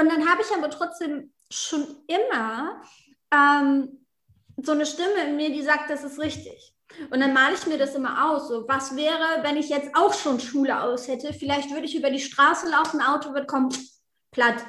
Und 0.00 0.10
dann 0.10 0.28
habe 0.28 0.42
ich 0.42 0.56
aber 0.56 0.70
trotzdem 0.70 1.32
schon 1.50 1.86
immer 2.06 2.80
ähm, 3.32 4.06
so 4.56 4.72
eine 4.72 4.86
Stimme 4.86 5.24
in 5.26 5.36
mir, 5.36 5.50
die 5.50 5.62
sagt, 5.62 5.90
das 5.90 6.04
ist 6.04 6.18
richtig. 6.18 6.74
Und 7.10 7.20
dann 7.20 7.34
male 7.34 7.54
ich 7.54 7.66
mir 7.66 7.78
das 7.78 7.94
immer 7.94 8.30
aus. 8.30 8.48
So, 8.48 8.66
was 8.68 8.96
wäre, 8.96 9.42
wenn 9.42 9.56
ich 9.56 9.68
jetzt 9.68 9.94
auch 9.94 10.14
schon 10.14 10.40
Schule 10.40 10.80
aus 10.80 11.08
hätte? 11.08 11.32
Vielleicht 11.32 11.70
würde 11.70 11.86
ich 11.86 11.96
über 11.96 12.10
die 12.10 12.20
Straße 12.20 12.68
laufen, 12.68 13.00
Auto 13.02 13.34
wird 13.34 13.48
kommen, 13.48 13.68
platt. 14.30 14.64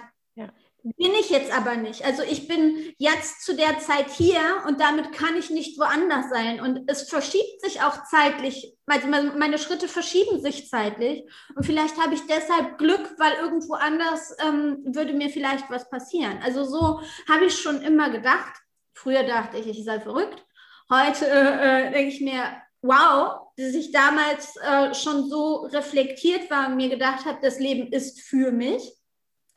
Bin 0.96 1.12
ich 1.20 1.30
jetzt 1.30 1.52
aber 1.52 1.76
nicht. 1.76 2.06
Also 2.06 2.24
ich 2.24 2.48
bin 2.48 2.94
jetzt 2.98 3.44
zu 3.44 3.56
der 3.56 3.80
Zeit 3.80 4.10
hier 4.10 4.40
und 4.68 4.80
damit 4.80 5.12
kann 5.12 5.36
ich 5.36 5.50
nicht 5.50 5.78
woanders 5.80 6.30
sein. 6.30 6.62
Und 6.62 6.90
es 6.90 7.10
verschiebt 7.10 7.62
sich 7.62 7.82
auch 7.82 8.06
zeitlich. 8.06 8.78
Meine 8.86 9.58
Schritte 9.58 9.88
verschieben 9.88 10.40
sich 10.40 10.70
zeitlich. 10.70 11.24
Und 11.56 11.66
vielleicht 11.66 12.02
habe 12.02 12.14
ich 12.14 12.22
deshalb 12.28 12.78
Glück, 12.78 13.16
weil 13.18 13.34
irgendwo 13.42 13.74
anders 13.74 14.36
ähm, 14.40 14.82
würde 14.86 15.14
mir 15.14 15.30
vielleicht 15.30 15.70
was 15.70 15.90
passieren. 15.90 16.40
Also 16.44 16.64
so 16.64 17.02
habe 17.28 17.46
ich 17.46 17.60
schon 17.60 17.82
immer 17.82 18.10
gedacht. 18.10 18.54
Früher 18.94 19.24
dachte 19.24 19.58
ich, 19.58 19.68
ich 19.68 19.84
sei 19.84 20.00
verrückt. 20.00 20.46
Heute 20.90 21.28
äh, 21.28 21.88
äh 21.88 21.92
denke 21.92 22.14
ich 22.14 22.22
mir, 22.22 22.44
wow, 22.82 23.50
dass 23.58 23.74
ich 23.74 23.92
damals 23.92 24.56
äh, 24.58 24.94
schon 24.94 25.28
so 25.30 25.66
reflektiert 25.66 26.50
war 26.50 26.68
und 26.68 26.78
mir 26.78 26.90
gedacht 26.90 27.26
habe, 27.26 27.40
das 27.42 27.60
Leben 27.60 27.92
ist 27.92 28.22
für 28.22 28.52
mich 28.52 28.98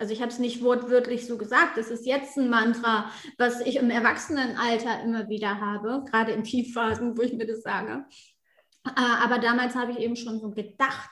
also 0.01 0.15
ich 0.15 0.23
habe 0.23 0.33
es 0.33 0.39
nicht 0.39 0.63
wortwörtlich 0.63 1.27
so 1.27 1.37
gesagt, 1.37 1.77
das 1.77 1.91
ist 1.91 2.07
jetzt 2.07 2.39
ein 2.39 2.49
Mantra, 2.49 3.11
was 3.37 3.61
ich 3.61 3.77
im 3.77 3.91
Erwachsenenalter 3.91 5.03
immer 5.03 5.29
wieder 5.29 5.61
habe, 5.61 6.05
gerade 6.11 6.33
in 6.33 6.43
Tiefphasen, 6.43 7.19
wo 7.19 7.23
ich 7.23 7.35
mir 7.35 7.47
das 7.47 7.61
sage. 7.61 8.07
Äh, 8.87 8.93
aber 8.97 9.39
damals 9.39 9.75
habe 9.75 9.93
ich 9.93 9.99
eben 9.99 10.17
schon 10.17 10.41
so 10.41 10.53
gedacht. 10.53 11.11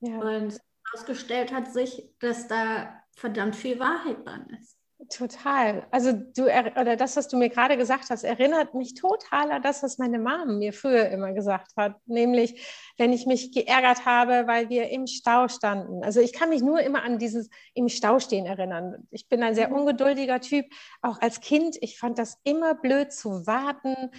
Ja. 0.00 0.18
Und 0.18 0.58
herausgestellt 0.86 1.52
hat 1.52 1.70
sich, 1.70 2.10
dass 2.20 2.48
da 2.48 3.02
verdammt 3.14 3.54
viel 3.54 3.78
Wahrheit 3.78 4.24
dran 4.24 4.48
ist. 4.58 4.77
Total. 5.10 5.86
Also 5.90 6.12
du 6.12 6.44
oder 6.44 6.96
das, 6.96 7.16
was 7.16 7.28
du 7.28 7.38
mir 7.38 7.48
gerade 7.48 7.78
gesagt 7.78 8.10
hast, 8.10 8.24
erinnert 8.24 8.74
mich 8.74 8.92
total 8.92 9.50
an 9.52 9.62
das, 9.62 9.82
was 9.82 9.96
meine 9.96 10.18
Mom 10.18 10.58
mir 10.58 10.74
früher 10.74 11.08
immer 11.08 11.32
gesagt 11.32 11.72
hat. 11.76 11.96
Nämlich, 12.06 12.92
wenn 12.98 13.14
ich 13.14 13.24
mich 13.24 13.52
geärgert 13.52 14.04
habe, 14.04 14.46
weil 14.46 14.68
wir 14.68 14.90
im 14.90 15.06
Stau 15.06 15.48
standen. 15.48 16.04
Also 16.04 16.20
ich 16.20 16.34
kann 16.34 16.50
mich 16.50 16.60
nur 16.60 16.80
immer 16.80 17.02
an 17.04 17.18
dieses 17.18 17.48
im 17.72 17.88
Stau 17.88 18.18
stehen 18.18 18.44
erinnern. 18.44 19.08
Ich 19.10 19.28
bin 19.28 19.42
ein 19.42 19.54
sehr 19.54 19.70
mhm. 19.70 19.76
ungeduldiger 19.76 20.40
Typ, 20.40 20.66
auch 21.00 21.20
als 21.22 21.40
Kind. 21.40 21.78
Ich 21.80 21.98
fand 21.98 22.18
das 22.18 22.38
immer 22.44 22.74
blöd 22.74 23.10
zu 23.10 23.46
warten. 23.46 24.10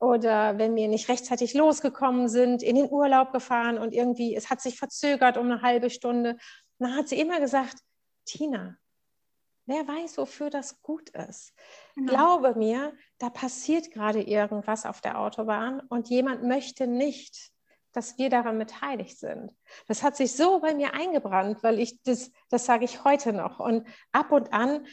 Oder 0.00 0.58
wenn 0.58 0.74
wir 0.74 0.88
nicht 0.88 1.08
rechtzeitig 1.08 1.54
losgekommen 1.54 2.28
sind, 2.28 2.62
in 2.64 2.74
den 2.74 2.90
Urlaub 2.90 3.32
gefahren 3.32 3.78
und 3.78 3.94
irgendwie, 3.94 4.34
es 4.34 4.50
hat 4.50 4.60
sich 4.60 4.78
verzögert 4.78 5.36
um 5.36 5.46
eine 5.46 5.62
halbe 5.62 5.90
Stunde. 5.90 6.38
dann 6.80 6.96
hat 6.96 7.08
sie 7.08 7.20
immer 7.20 7.38
gesagt, 7.38 7.78
Tina, 8.24 8.76
Wer 9.66 9.88
weiß, 9.88 10.18
wofür 10.18 10.50
das 10.50 10.82
gut 10.82 11.10
ist. 11.10 11.54
Genau. 11.94 12.12
Glaube 12.12 12.58
mir, 12.58 12.92
da 13.18 13.30
passiert 13.30 13.90
gerade 13.90 14.20
irgendwas 14.22 14.84
auf 14.84 15.00
der 15.00 15.18
Autobahn 15.18 15.80
und 15.88 16.10
jemand 16.10 16.42
möchte 16.42 16.86
nicht, 16.86 17.50
dass 17.92 18.18
wir 18.18 18.28
daran 18.28 18.58
beteiligt 18.58 19.18
sind. 19.18 19.52
Das 19.86 20.02
hat 20.02 20.16
sich 20.16 20.34
so 20.36 20.60
bei 20.60 20.74
mir 20.74 20.92
eingebrannt, 20.94 21.62
weil 21.62 21.78
ich 21.78 22.02
das, 22.02 22.30
das 22.50 22.66
sage 22.66 22.84
ich 22.84 23.04
heute 23.04 23.32
noch. 23.32 23.60
Und 23.60 23.86
ab 24.12 24.32
und 24.32 24.52
an, 24.52 24.86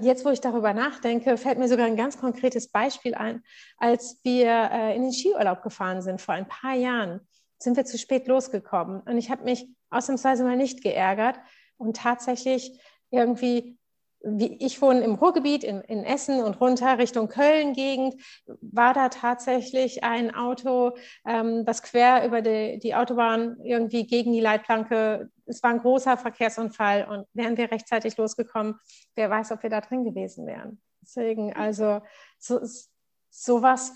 jetzt 0.00 0.24
wo 0.24 0.28
ich 0.28 0.40
darüber 0.40 0.72
nachdenke, 0.72 1.36
fällt 1.36 1.58
mir 1.58 1.68
sogar 1.68 1.86
ein 1.86 1.96
ganz 1.96 2.18
konkretes 2.18 2.68
Beispiel 2.68 3.14
ein. 3.14 3.42
Als 3.78 4.20
wir 4.22 4.70
äh, 4.70 4.94
in 4.94 5.02
den 5.02 5.12
Skiurlaub 5.12 5.62
gefahren 5.62 6.02
sind 6.02 6.20
vor 6.20 6.34
ein 6.34 6.46
paar 6.46 6.74
Jahren, 6.74 7.26
sind 7.58 7.76
wir 7.76 7.86
zu 7.86 7.98
spät 7.98 8.28
losgekommen. 8.28 9.00
Und 9.00 9.16
ich 9.16 9.30
habe 9.30 9.44
mich 9.44 9.66
ausnahmsweise 9.90 10.44
mal 10.44 10.56
nicht 10.56 10.82
geärgert 10.82 11.40
und 11.78 11.96
tatsächlich 11.96 12.78
irgendwie 13.10 13.78
wie 14.22 14.56
ich 14.64 14.82
wohne 14.82 15.02
im 15.02 15.14
Ruhrgebiet 15.14 15.62
in, 15.62 15.80
in, 15.82 16.04
Essen 16.04 16.42
und 16.42 16.60
runter 16.60 16.98
Richtung 16.98 17.28
Köln-Gegend, 17.28 18.16
war 18.60 18.94
da 18.94 19.08
tatsächlich 19.08 20.04
ein 20.04 20.34
Auto, 20.34 20.96
ähm, 21.26 21.64
das 21.64 21.82
quer 21.82 22.26
über 22.26 22.42
die, 22.42 22.78
die, 22.78 22.94
Autobahn 22.94 23.58
irgendwie 23.62 24.06
gegen 24.06 24.32
die 24.32 24.40
Leitplanke, 24.40 25.30
es 25.44 25.62
war 25.62 25.70
ein 25.70 25.80
großer 25.80 26.16
Verkehrsunfall 26.16 27.06
und 27.08 27.26
wären 27.34 27.56
wir 27.56 27.70
rechtzeitig 27.70 28.16
losgekommen, 28.16 28.76
wer 29.14 29.30
weiß, 29.30 29.52
ob 29.52 29.62
wir 29.62 29.70
da 29.70 29.80
drin 29.80 30.04
gewesen 30.04 30.46
wären. 30.46 30.80
Deswegen, 31.00 31.54
also 31.54 32.00
so, 32.38 32.60
sowas 33.30 33.94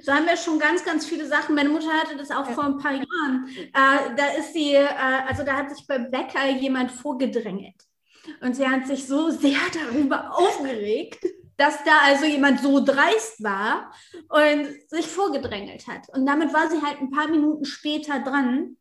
so 0.00 0.12
haben 0.12 0.26
wir 0.26 0.36
schon 0.36 0.58
ganz, 0.58 0.84
ganz 0.84 1.06
viele 1.06 1.26
Sachen. 1.26 1.54
Meine 1.54 1.68
Mutter 1.68 1.92
hatte 1.92 2.16
das 2.16 2.30
auch 2.30 2.48
ja. 2.48 2.54
vor 2.54 2.64
ein 2.64 2.78
paar 2.78 2.92
Jahren. 2.92 3.48
Äh, 3.56 4.16
da 4.16 4.26
ist 4.36 4.52
sie, 4.52 4.74
äh, 4.74 4.88
also 5.28 5.44
da 5.44 5.54
hat 5.54 5.70
sich 5.70 5.86
beim 5.86 6.10
Bäcker 6.10 6.48
jemand 6.50 6.90
vorgedrängelt. 6.90 7.85
Und 8.40 8.56
sie 8.56 8.66
hat 8.68 8.86
sich 8.86 9.06
so 9.06 9.30
sehr 9.30 9.58
darüber 9.72 10.36
aufgeregt, 10.36 11.24
dass 11.56 11.82
da 11.84 11.98
also 12.04 12.26
jemand 12.26 12.60
so 12.60 12.84
dreist 12.84 13.42
war 13.42 13.92
und 14.28 14.68
sich 14.88 15.06
vorgedrängelt 15.06 15.86
hat. 15.86 16.08
Und 16.12 16.26
damit 16.26 16.52
war 16.52 16.70
sie 16.70 16.82
halt 16.82 17.00
ein 17.00 17.10
paar 17.10 17.28
Minuten 17.28 17.64
später 17.64 18.20
dran. 18.20 18.76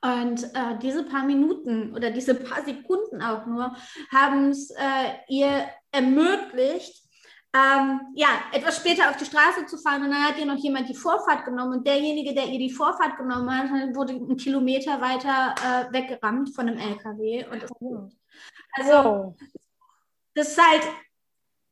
Und 0.00 0.44
äh, 0.44 0.78
diese 0.82 1.04
paar 1.04 1.24
Minuten 1.24 1.94
oder 1.94 2.10
diese 2.10 2.34
paar 2.34 2.62
Sekunden 2.62 3.22
auch 3.22 3.46
nur 3.46 3.74
haben 4.12 4.50
es 4.50 4.70
äh, 4.70 5.12
ihr 5.28 5.66
ermöglicht, 5.92 7.03
ähm, 7.54 8.00
ja, 8.14 8.28
etwas 8.52 8.76
später 8.76 9.08
auf 9.08 9.16
die 9.16 9.24
Straße 9.24 9.66
zu 9.66 9.78
fahren. 9.78 10.02
Und 10.02 10.10
dann 10.10 10.24
hat 10.24 10.38
ihr 10.38 10.46
noch 10.46 10.56
jemand 10.56 10.88
die 10.88 10.94
Vorfahrt 10.94 11.44
genommen. 11.44 11.78
Und 11.78 11.86
derjenige, 11.86 12.34
der 12.34 12.46
ihr 12.46 12.58
die 12.58 12.72
Vorfahrt 12.72 13.16
genommen 13.16 13.50
hat, 13.50 13.94
wurde 13.94 14.14
einen 14.14 14.36
Kilometer 14.36 15.00
weiter 15.00 15.54
äh, 15.62 15.92
weggerammt 15.92 16.54
von 16.54 16.68
einem 16.68 16.78
LKW. 16.78 17.46
Und 17.46 17.64
also, 18.76 19.36
das 20.34 20.48
ist 20.48 20.60
halt 20.60 20.82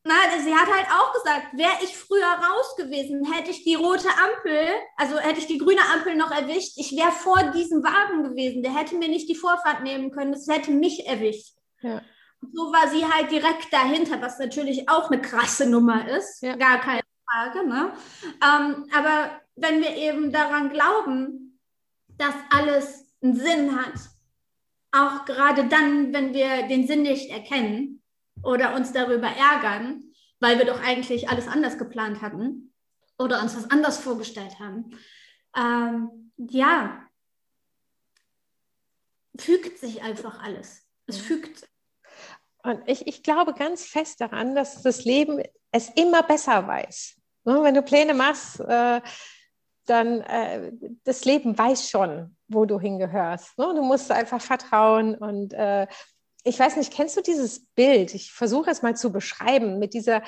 na, 0.05 0.15
sie 0.37 0.53
hat 0.53 0.67
halt 0.67 0.87
auch 0.91 1.13
gesagt, 1.13 1.57
wäre 1.57 1.81
ich 1.81 1.95
früher 1.95 2.27
raus 2.27 2.75
gewesen, 2.75 3.31
hätte 3.31 3.51
ich 3.51 3.63
die 3.63 3.75
rote 3.75 4.09
Ampel, 4.09 4.67
also 4.97 5.17
hätte 5.17 5.39
ich 5.39 5.47
die 5.47 5.57
grüne 5.57 5.81
Ampel 5.93 6.15
noch 6.15 6.29
erwischt, 6.29 6.73
ich 6.75 6.91
wäre 6.97 7.11
vor 7.11 7.41
diesem 7.51 7.83
Wagen 7.83 8.21
gewesen, 8.23 8.63
der 8.63 8.75
hätte 8.75 8.97
mir 8.97 9.07
nicht 9.07 9.29
die 9.29 9.35
Vorfahrt 9.35 9.81
nehmen 9.81 10.11
können, 10.11 10.33
das 10.33 10.47
hätte 10.47 10.71
mich 10.71 11.07
erwischt. 11.07 11.55
Ja. 11.81 12.01
So 12.51 12.71
war 12.71 12.87
sie 12.89 13.05
halt 13.05 13.31
direkt 13.31 13.71
dahinter, 13.71 14.21
was 14.21 14.39
natürlich 14.39 14.89
auch 14.89 15.09
eine 15.09 15.21
krasse 15.21 15.69
Nummer 15.69 16.07
ist, 16.07 16.41
ja. 16.41 16.55
gar 16.55 16.79
keine 16.79 17.01
Frage. 17.25 17.67
Ne? 17.67 17.93
Ähm, 18.43 18.87
aber 18.93 19.41
wenn 19.55 19.81
wir 19.81 19.95
eben 19.95 20.31
daran 20.31 20.69
glauben, 20.69 21.59
dass 22.17 22.35
alles 22.51 23.05
einen 23.21 23.35
Sinn 23.35 23.75
hat, 23.75 23.93
auch 24.91 25.25
gerade 25.25 25.65
dann, 25.67 26.13
wenn 26.13 26.33
wir 26.33 26.67
den 26.67 26.85
Sinn 26.87 27.03
nicht 27.03 27.29
erkennen, 27.31 28.03
oder 28.43 28.75
uns 28.75 28.91
darüber 28.91 29.27
ärgern, 29.27 30.03
weil 30.39 30.57
wir 30.57 30.65
doch 30.65 30.81
eigentlich 30.81 31.29
alles 31.29 31.47
anders 31.47 31.77
geplant 31.77 32.21
hatten 32.21 32.73
oder 33.17 33.41
uns 33.41 33.55
was 33.55 33.69
anders 33.71 33.99
vorgestellt 33.99 34.59
haben. 34.59 34.97
Ähm, 35.55 36.33
ja, 36.37 37.07
fügt 39.37 39.79
sich 39.79 40.01
einfach 40.01 40.43
alles. 40.43 40.85
Es 41.07 41.17
fügt 41.17 41.59
sich. 41.59 41.69
Und 42.63 42.81
ich, 42.87 43.07
ich 43.07 43.23
glaube 43.23 43.53
ganz 43.53 43.85
fest 43.85 44.21
daran, 44.21 44.55
dass 44.55 44.81
das 44.81 45.03
Leben 45.05 45.41
es 45.71 45.89
immer 45.89 46.23
besser 46.23 46.65
weiß. 46.65 47.15
Ne, 47.45 47.61
wenn 47.61 47.75
du 47.75 47.81
Pläne 47.81 48.13
machst, 48.13 48.61
äh, 48.61 49.01
dann 49.85 50.21
äh, 50.21 50.71
das 51.03 51.25
Leben 51.25 51.57
weiß 51.57 51.89
schon, 51.89 52.37
wo 52.47 52.65
du 52.65 52.79
hingehörst. 52.79 53.57
Ne? 53.57 53.73
Du 53.75 53.83
musst 53.83 54.11
einfach 54.11 54.41
vertrauen 54.41 55.15
und 55.15 55.53
äh, 55.53 55.87
ich 56.45 56.59
weiß 56.59 56.77
nicht, 56.77 56.93
kennst 56.93 57.17
du 57.17 57.21
dieses 57.21 57.65
Bild? 57.75 58.13
Ich 58.13 58.31
versuche 58.31 58.69
es 58.69 58.81
mal 58.81 58.95
zu 58.95 59.11
beschreiben 59.11 59.79
mit 59.79 59.93
dieser 59.93 60.23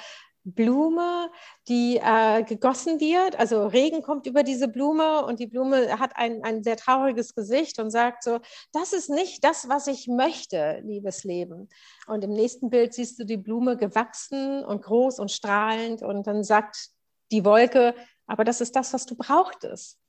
Blume, 0.46 1.32
die 1.68 1.98
äh, 1.98 2.44
gegossen 2.44 3.00
wird. 3.00 3.38
Also 3.38 3.66
Regen 3.66 4.04
kommt 4.04 4.28
über 4.28 4.44
diese 4.44 4.68
Blume 4.68 5.26
und 5.26 5.40
die 5.40 5.48
Blume 5.48 6.00
hat 6.00 6.16
ein, 6.16 6.44
ein 6.44 6.64
sehr 6.64 6.78
trauriges 6.78 7.34
Gesicht 7.34 7.80
und 7.80 7.90
sagt 7.90 8.24
so, 8.24 8.40
das 8.72 8.94
ist 8.94 9.10
nicht 9.10 9.44
das, 9.44 9.68
was 9.68 9.88
ich 9.88 10.08
möchte, 10.08 10.82
liebes 10.86 11.24
Leben. 11.24 11.68
Und 12.08 12.24
im 12.24 12.32
nächsten 12.32 12.70
Bild 12.70 12.94
siehst 12.94 13.20
du 13.20 13.26
die 13.26 13.38
Blume 13.38 13.76
gewachsen 13.76 14.64
und 14.64 14.84
groß 14.84 15.20
und 15.20 15.32
strahlend 15.32 16.04
und 16.04 16.28
dann 16.28 16.44
sagt 16.44 16.90
die 17.32 17.44
Wolke, 17.44 17.96
aber 18.28 18.44
das 18.44 18.62
ist 18.62 18.76
das, 18.76 18.94
was 18.94 19.06
du 19.06 19.16
brauchtest. 19.16 20.00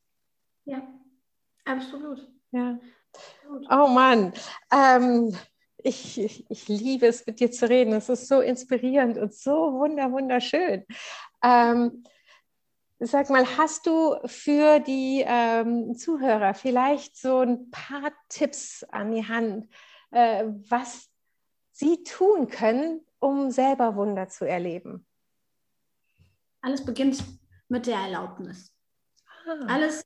Ja, 0.66 0.86
absolut. 1.64 2.28
Ja. 2.50 2.78
Oh 3.70 3.88
Mann. 3.88 4.32
Ähm, 4.70 5.34
ich, 5.78 6.18
ich, 6.18 6.50
ich, 6.50 6.68
liebe 6.68 7.06
es, 7.06 7.26
mit 7.26 7.40
dir 7.40 7.50
zu 7.50 7.68
reden. 7.68 7.92
Es 7.92 8.08
ist 8.08 8.28
so 8.28 8.40
inspirierend 8.40 9.18
und 9.18 9.34
so 9.34 9.72
wunder, 9.74 10.10
wunderschön. 10.10 10.84
Ähm, 11.42 12.04
sag 12.98 13.30
mal, 13.30 13.46
hast 13.56 13.86
du 13.86 14.16
für 14.24 14.80
die 14.80 15.24
ähm, 15.26 15.96
Zuhörer 15.96 16.54
vielleicht 16.54 17.16
so 17.16 17.40
ein 17.40 17.70
paar 17.70 18.12
Tipps 18.28 18.84
an 18.84 19.12
die 19.12 19.26
Hand, 19.26 19.68
äh, 20.10 20.44
was 20.68 21.10
sie 21.72 22.02
tun 22.04 22.48
können, 22.48 23.04
um 23.18 23.50
selber 23.50 23.96
Wunder 23.96 24.28
zu 24.28 24.46
erleben? 24.46 25.06
Alles 26.62 26.84
beginnt 26.84 27.22
mit 27.68 27.86
der 27.86 27.98
Erlaubnis. 27.98 28.72
Ah. 29.46 29.66
Alles 29.68 30.04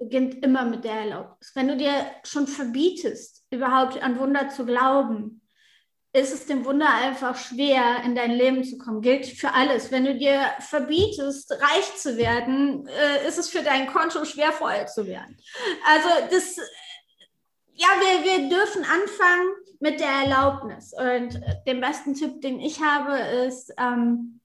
beginnt 0.00 0.42
immer 0.42 0.64
mit 0.64 0.82
der 0.84 0.94
Erlaubnis. 0.94 1.52
Wenn 1.54 1.68
du 1.68 1.76
dir 1.76 1.92
schon 2.24 2.46
verbietest, 2.46 3.44
überhaupt 3.50 4.02
an 4.02 4.18
Wunder 4.18 4.48
zu 4.48 4.64
glauben, 4.64 5.42
ist 6.12 6.32
es 6.32 6.46
dem 6.46 6.64
Wunder 6.64 6.88
einfach 6.92 7.36
schwer, 7.36 8.02
in 8.04 8.16
dein 8.16 8.32
Leben 8.32 8.64
zu 8.64 8.78
kommen. 8.78 9.02
Gilt 9.02 9.26
für 9.26 9.52
alles. 9.52 9.92
Wenn 9.92 10.04
du 10.04 10.16
dir 10.16 10.40
verbietest, 10.58 11.52
reich 11.52 11.96
zu 11.96 12.16
werden, 12.16 12.88
äh, 12.88 13.28
ist 13.28 13.38
es 13.38 13.48
für 13.48 13.62
dein 13.62 13.86
Konto 13.86 14.24
schwer, 14.24 14.52
voll 14.52 14.88
zu 14.88 15.06
werden. 15.06 15.36
Also 15.86 16.08
das, 16.30 16.56
ja, 17.74 17.86
wir, 18.00 18.24
wir 18.24 18.48
dürfen 18.48 18.82
anfangen 18.82 19.48
mit 19.78 20.00
der 20.00 20.08
Erlaubnis. 20.08 20.92
Und 20.92 21.40
den 21.66 21.80
besten 21.80 22.14
Tipp, 22.14 22.40
den 22.40 22.58
ich 22.58 22.82
habe, 22.82 23.16
ist, 23.46 23.72
ähm, 23.78 24.40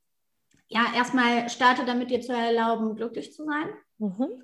ja, 0.67 0.85
erstmal 0.95 1.49
starte 1.49 1.85
damit, 1.85 2.11
dir 2.11 2.21
zu 2.21 2.33
erlauben, 2.33 2.95
glücklich 2.95 3.33
zu 3.33 3.45
sein. 3.45 3.69
Mhm. 3.97 4.43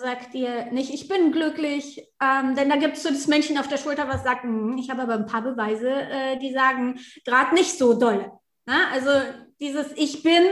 Sagt 0.00 0.34
dir 0.34 0.66
nicht, 0.72 0.92
ich 0.92 1.08
bin 1.08 1.32
glücklich, 1.32 2.06
ähm, 2.20 2.54
denn 2.54 2.68
da 2.68 2.76
gibt 2.76 2.96
es 2.96 3.02
so 3.02 3.08
das 3.08 3.26
Männchen 3.26 3.58
auf 3.58 3.68
der 3.68 3.78
Schulter, 3.78 4.06
was 4.08 4.22
sagt, 4.22 4.44
hm, 4.44 4.76
ich 4.78 4.90
habe 4.90 5.02
aber 5.02 5.14
ein 5.14 5.26
paar 5.26 5.42
Beweise, 5.42 5.90
äh, 5.90 6.38
die 6.38 6.52
sagen, 6.52 7.00
gerade 7.24 7.54
nicht 7.54 7.76
so 7.76 7.98
dolle. 7.98 8.32
Ne? 8.66 8.76
Also 8.92 9.10
dieses 9.60 9.92
Ich 9.96 10.22
bin 10.22 10.42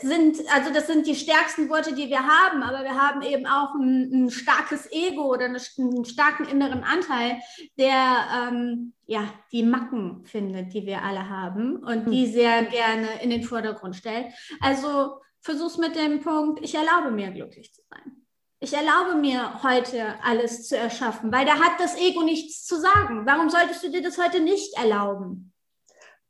sind, 0.00 0.38
also 0.54 0.72
das 0.72 0.86
sind 0.86 1.06
die 1.06 1.14
stärksten 1.14 1.68
Worte, 1.68 1.94
die 1.94 2.08
wir 2.08 2.26
haben, 2.26 2.62
aber 2.62 2.82
wir 2.82 2.94
haben 2.94 3.22
eben 3.22 3.46
auch 3.46 3.74
ein, 3.74 4.24
ein 4.26 4.30
starkes 4.30 4.90
Ego 4.90 5.32
oder 5.32 5.46
eine, 5.46 5.60
einen 5.78 6.04
starken 6.04 6.46
inneren 6.46 6.82
Anteil, 6.82 7.40
der 7.78 8.48
ähm, 8.48 8.94
ja 9.06 9.28
die 9.52 9.62
Macken 9.62 10.24
findet, 10.24 10.72
die 10.72 10.86
wir 10.86 11.02
alle 11.02 11.28
haben 11.28 11.76
und 11.76 12.10
die 12.10 12.26
hm. 12.26 12.32
sehr 12.32 12.64
gerne 12.64 13.22
in 13.22 13.30
den 13.30 13.42
Vordergrund 13.42 13.96
stellt. 13.96 14.26
Also 14.60 15.20
versuch's 15.40 15.78
mit 15.78 15.94
dem 15.94 16.20
Punkt, 16.20 16.64
ich 16.64 16.74
erlaube 16.74 17.10
mir 17.10 17.30
glücklich 17.30 17.72
zu 17.72 17.82
sein. 17.90 18.25
Ich 18.58 18.72
erlaube 18.72 19.16
mir 19.16 19.62
heute 19.62 20.14
alles 20.22 20.66
zu 20.68 20.76
erschaffen, 20.76 21.30
weil 21.30 21.44
da 21.44 21.58
hat 21.58 21.78
das 21.78 21.96
Ego 21.96 22.22
nichts 22.22 22.64
zu 22.64 22.80
sagen. 22.80 23.26
Warum 23.26 23.50
solltest 23.50 23.82
du 23.82 23.90
dir 23.90 24.02
das 24.02 24.16
heute 24.16 24.40
nicht 24.40 24.76
erlauben? 24.78 25.52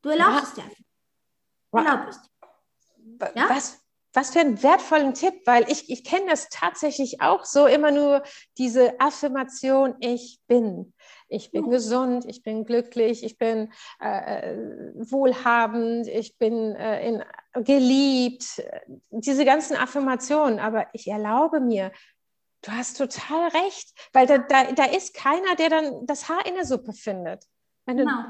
Du 0.02 0.08
erlaubst 0.08 0.48
es 0.48 0.54
dir. 0.54 0.70
Erlaub 1.72 2.08
es 2.08 2.20
Ja? 3.34 3.48
Was, 3.48 3.80
was 4.12 4.30
für 4.30 4.40
einen 4.40 4.62
wertvollen 4.62 5.14
Tipp, 5.14 5.34
weil 5.44 5.70
ich, 5.70 5.88
ich 5.88 6.02
kenne 6.02 6.30
das 6.30 6.48
tatsächlich 6.48 7.20
auch 7.20 7.44
so, 7.44 7.66
immer 7.66 7.92
nur 7.92 8.22
diese 8.58 8.98
Affirmation, 8.98 9.94
ich 10.00 10.40
bin. 10.48 10.94
Ich 11.28 11.50
bin 11.50 11.70
gesund, 11.70 12.24
ich 12.24 12.42
bin 12.42 12.64
glücklich, 12.64 13.22
ich 13.22 13.36
bin 13.36 13.72
äh, 14.00 14.52
äh, 14.52 14.92
wohlhabend, 14.94 16.08
ich 16.08 16.38
bin 16.38 16.74
äh, 16.74 17.06
in, 17.06 17.24
geliebt. 17.64 18.62
Diese 19.10 19.44
ganzen 19.44 19.76
Affirmationen, 19.76 20.60
aber 20.60 20.86
ich 20.92 21.08
erlaube 21.08 21.60
mir, 21.60 21.92
Du 22.62 22.72
hast 22.72 22.98
total 22.98 23.48
recht, 23.48 23.92
weil 24.12 24.26
da, 24.26 24.38
da, 24.38 24.72
da 24.72 24.84
ist 24.84 25.14
keiner, 25.14 25.54
der 25.56 25.70
dann 25.70 26.06
das 26.06 26.28
Haar 26.28 26.44
in 26.46 26.54
der 26.54 26.64
Suppe 26.64 26.92
findet. 26.92 27.44
Wenn 27.84 27.98
genau. 27.98 28.24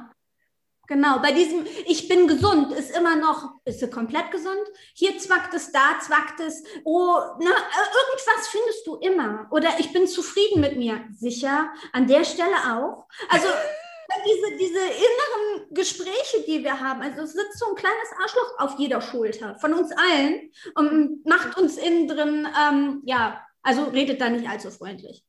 Genau, 0.89 1.19
bei 1.19 1.33
diesem 1.33 1.67
Ich 1.87 2.07
bin 2.09 2.29
gesund 2.29 2.73
ist 2.73 2.97
immer 2.97 3.17
noch, 3.17 3.61
bist 3.65 3.83
du 3.83 3.91
komplett 3.91 4.31
gesund? 4.31 4.61
Hier 4.95 5.19
zwackt 5.19 5.53
es, 5.55 5.73
da 5.73 5.99
zwackt 6.01 6.39
es. 6.41 6.63
Oh, 6.85 7.17
na, 7.41 7.51
irgendwas 7.51 8.49
findest 8.49 8.87
du 8.87 8.97
immer. 8.97 9.49
Oder 9.51 9.79
ich 9.79 9.93
bin 9.93 10.07
zufrieden 10.07 10.61
mit 10.61 10.77
mir. 10.77 11.05
Sicher, 11.13 11.73
an 11.93 12.07
der 12.07 12.25
Stelle 12.25 12.57
auch. 12.77 13.09
Also 13.29 13.49
diese, 14.27 14.57
diese 14.57 14.79
inneren 14.79 15.75
Gespräche, 15.75 16.43
die 16.47 16.63
wir 16.63 16.79
haben, 16.79 17.03
also 17.03 17.23
es 17.23 17.33
sitzt 17.33 17.59
so 17.59 17.67
ein 17.71 17.75
kleines 17.75 18.13
Arschloch 18.23 18.59
auf 18.59 18.79
jeder 18.79 19.01
Schulter 19.01 19.57
von 19.59 19.75
uns 19.75 19.91
allen 19.93 20.53
und 20.75 21.27
macht 21.27 21.59
uns 21.59 21.77
innen 21.77 22.07
drin, 22.07 22.49
ähm, 22.61 23.03
ja, 23.05 23.46
also 23.67 23.85
redet 23.85 24.21
da 24.21 24.31
nicht 24.31 24.49
allzu 24.49 24.71
freundlich. 24.71 25.25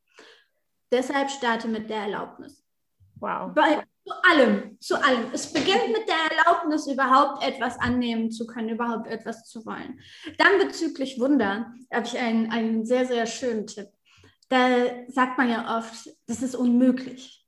Deshalb 0.92 1.28
starte 1.28 1.66
mit 1.66 1.90
der 1.90 2.02
Erlaubnis. 2.02 2.64
Wow. 3.16 3.52
Bei, 3.52 3.84
zu 4.06 4.14
allem, 4.22 4.80
zu 4.80 4.94
allem. 4.94 5.26
Es 5.32 5.52
beginnt 5.52 5.88
mit 5.88 6.08
der 6.08 6.38
Erlaubnis, 6.38 6.86
überhaupt 6.86 7.42
etwas 7.42 7.76
annehmen 7.80 8.30
zu 8.30 8.46
können, 8.46 8.68
überhaupt 8.68 9.08
etwas 9.08 9.44
zu 9.44 9.66
wollen. 9.66 10.00
Dann 10.38 10.58
bezüglich 10.58 11.18
Wunder 11.18 11.74
habe 11.92 12.06
ich 12.06 12.16
einen, 12.16 12.52
einen 12.52 12.86
sehr, 12.86 13.06
sehr 13.06 13.26
schönen 13.26 13.66
Tipp. 13.66 13.88
Da 14.48 14.68
sagt 15.08 15.36
man 15.36 15.50
ja 15.50 15.76
oft, 15.76 16.08
das 16.26 16.40
ist 16.40 16.54
unmöglich. 16.54 17.44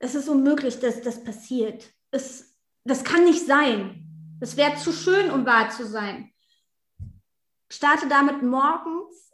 Es 0.00 0.16
ist 0.16 0.28
unmöglich, 0.28 0.80
dass 0.80 1.00
das 1.02 1.22
passiert. 1.22 1.88
Es, 2.10 2.58
das 2.84 3.04
kann 3.04 3.24
nicht 3.24 3.46
sein. 3.46 4.36
Das 4.40 4.56
wäre 4.56 4.74
zu 4.74 4.92
schön, 4.92 5.30
um 5.30 5.46
wahr 5.46 5.70
zu 5.70 5.86
sein. 5.86 6.32
Starte 7.70 8.08
damit 8.08 8.42
morgens 8.42 9.31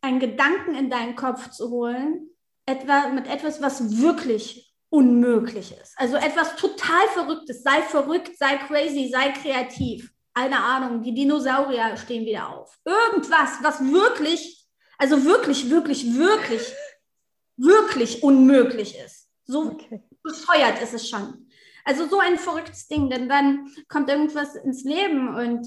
einen 0.00 0.20
Gedanken 0.20 0.74
in 0.74 0.90
deinen 0.90 1.16
Kopf 1.16 1.50
zu 1.50 1.70
holen, 1.70 2.30
etwa 2.66 3.08
mit 3.08 3.26
etwas, 3.26 3.60
was 3.62 4.00
wirklich 4.00 4.74
unmöglich 4.90 5.74
ist. 5.80 5.94
Also 5.96 6.16
etwas 6.16 6.56
total 6.56 7.08
Verrücktes. 7.12 7.62
Sei 7.62 7.82
verrückt, 7.82 8.36
sei 8.38 8.56
crazy, 8.56 9.10
sei 9.12 9.32
kreativ. 9.32 10.10
Eine 10.34 10.60
Ahnung, 10.60 11.02
die 11.02 11.14
Dinosaurier 11.14 11.96
stehen 11.96 12.24
wieder 12.24 12.48
auf. 12.48 12.78
Irgendwas, 12.84 13.58
was 13.62 13.80
wirklich, 13.80 14.66
also 14.96 15.24
wirklich, 15.24 15.68
wirklich, 15.68 16.14
wirklich, 16.14 16.72
wirklich 17.56 18.22
unmöglich 18.22 18.96
ist. 18.98 19.28
So 19.44 19.72
okay. 19.72 20.02
bescheuert 20.22 20.80
ist 20.80 20.94
es 20.94 21.08
schon. 21.08 21.48
Also 21.84 22.06
so 22.06 22.20
ein 22.20 22.38
verrücktes 22.38 22.86
Ding, 22.86 23.08
denn 23.08 23.28
dann 23.28 23.72
kommt 23.88 24.10
irgendwas 24.10 24.54
ins 24.56 24.84
Leben 24.84 25.34
und 25.34 25.66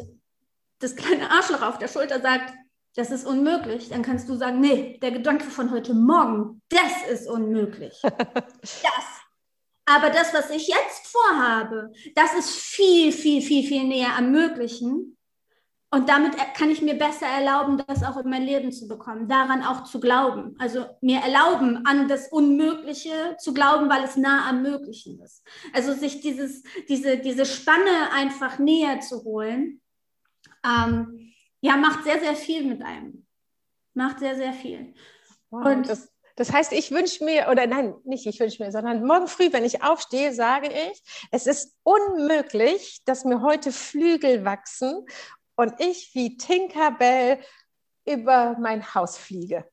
das 0.79 0.95
kleine 0.95 1.29
Arschloch 1.31 1.63
auf 1.63 1.79
der 1.79 1.87
Schulter 1.87 2.21
sagt, 2.21 2.53
das 2.95 3.11
ist 3.11 3.25
unmöglich, 3.25 3.89
dann 3.89 4.01
kannst 4.01 4.27
du 4.27 4.35
sagen, 4.35 4.59
nee, 4.59 4.97
der 5.01 5.11
Gedanke 5.11 5.45
von 5.45 5.71
heute 5.71 5.93
Morgen, 5.93 6.61
das 6.69 7.09
ist 7.09 7.29
unmöglich. 7.29 7.99
das 8.03 8.83
Aber 9.85 10.09
das, 10.09 10.33
was 10.33 10.49
ich 10.49 10.67
jetzt 10.67 11.07
vorhabe, 11.07 11.91
das 12.15 12.33
ist 12.33 12.51
viel, 12.51 13.11
viel, 13.11 13.41
viel, 13.41 13.67
viel 13.67 13.83
näher 13.85 14.15
am 14.17 14.31
Möglichen. 14.31 15.17
Und 15.93 16.07
damit 16.07 16.37
kann 16.55 16.69
ich 16.69 16.81
mir 16.81 16.97
besser 16.97 17.27
erlauben, 17.27 17.83
das 17.85 18.03
auch 18.03 18.15
in 18.15 18.29
mein 18.29 18.43
Leben 18.43 18.71
zu 18.71 18.87
bekommen, 18.87 19.27
daran 19.27 19.61
auch 19.61 19.83
zu 19.83 19.99
glauben. 19.99 20.55
Also 20.57 20.85
mir 21.01 21.19
erlauben, 21.19 21.85
an 21.85 22.07
das 22.07 22.29
Unmögliche 22.29 23.35
zu 23.39 23.53
glauben, 23.53 23.89
weil 23.89 24.05
es 24.05 24.15
nah 24.15 24.47
am 24.47 24.61
Möglichen 24.61 25.21
ist. 25.21 25.45
Also 25.73 25.91
sich 25.93 26.21
dieses, 26.21 26.63
diese, 26.87 27.17
diese 27.17 27.45
Spanne 27.45 28.11
einfach 28.13 28.57
näher 28.57 29.01
zu 29.01 29.25
holen, 29.25 29.81
ähm, 30.65 31.30
ja, 31.61 31.77
macht 31.77 32.03
sehr, 32.03 32.19
sehr 32.19 32.35
viel 32.35 32.65
mit 32.65 32.81
einem. 32.81 33.25
Macht 33.93 34.19
sehr, 34.19 34.35
sehr 34.35 34.53
viel. 34.53 34.93
Wow, 35.49 35.65
und 35.65 35.89
das, 35.89 36.11
das 36.35 36.51
heißt, 36.51 36.71
ich 36.73 36.91
wünsche 36.91 37.23
mir, 37.23 37.47
oder 37.49 37.67
nein, 37.67 37.95
nicht 38.03 38.25
ich 38.25 38.39
wünsche 38.39 38.63
mir, 38.63 38.71
sondern 38.71 39.05
morgen 39.05 39.27
früh, 39.27 39.51
wenn 39.53 39.65
ich 39.65 39.83
aufstehe, 39.83 40.33
sage 40.33 40.67
ich, 40.67 41.03
es 41.31 41.45
ist 41.45 41.77
unmöglich, 41.83 43.01
dass 43.05 43.25
mir 43.25 43.41
heute 43.41 43.71
Flügel 43.71 44.43
wachsen 44.43 45.05
und 45.55 45.79
ich 45.79 46.11
wie 46.13 46.37
Tinkerbell 46.37 47.39
über 48.05 48.57
mein 48.59 48.95
Haus 48.95 49.17
fliege. 49.17 49.69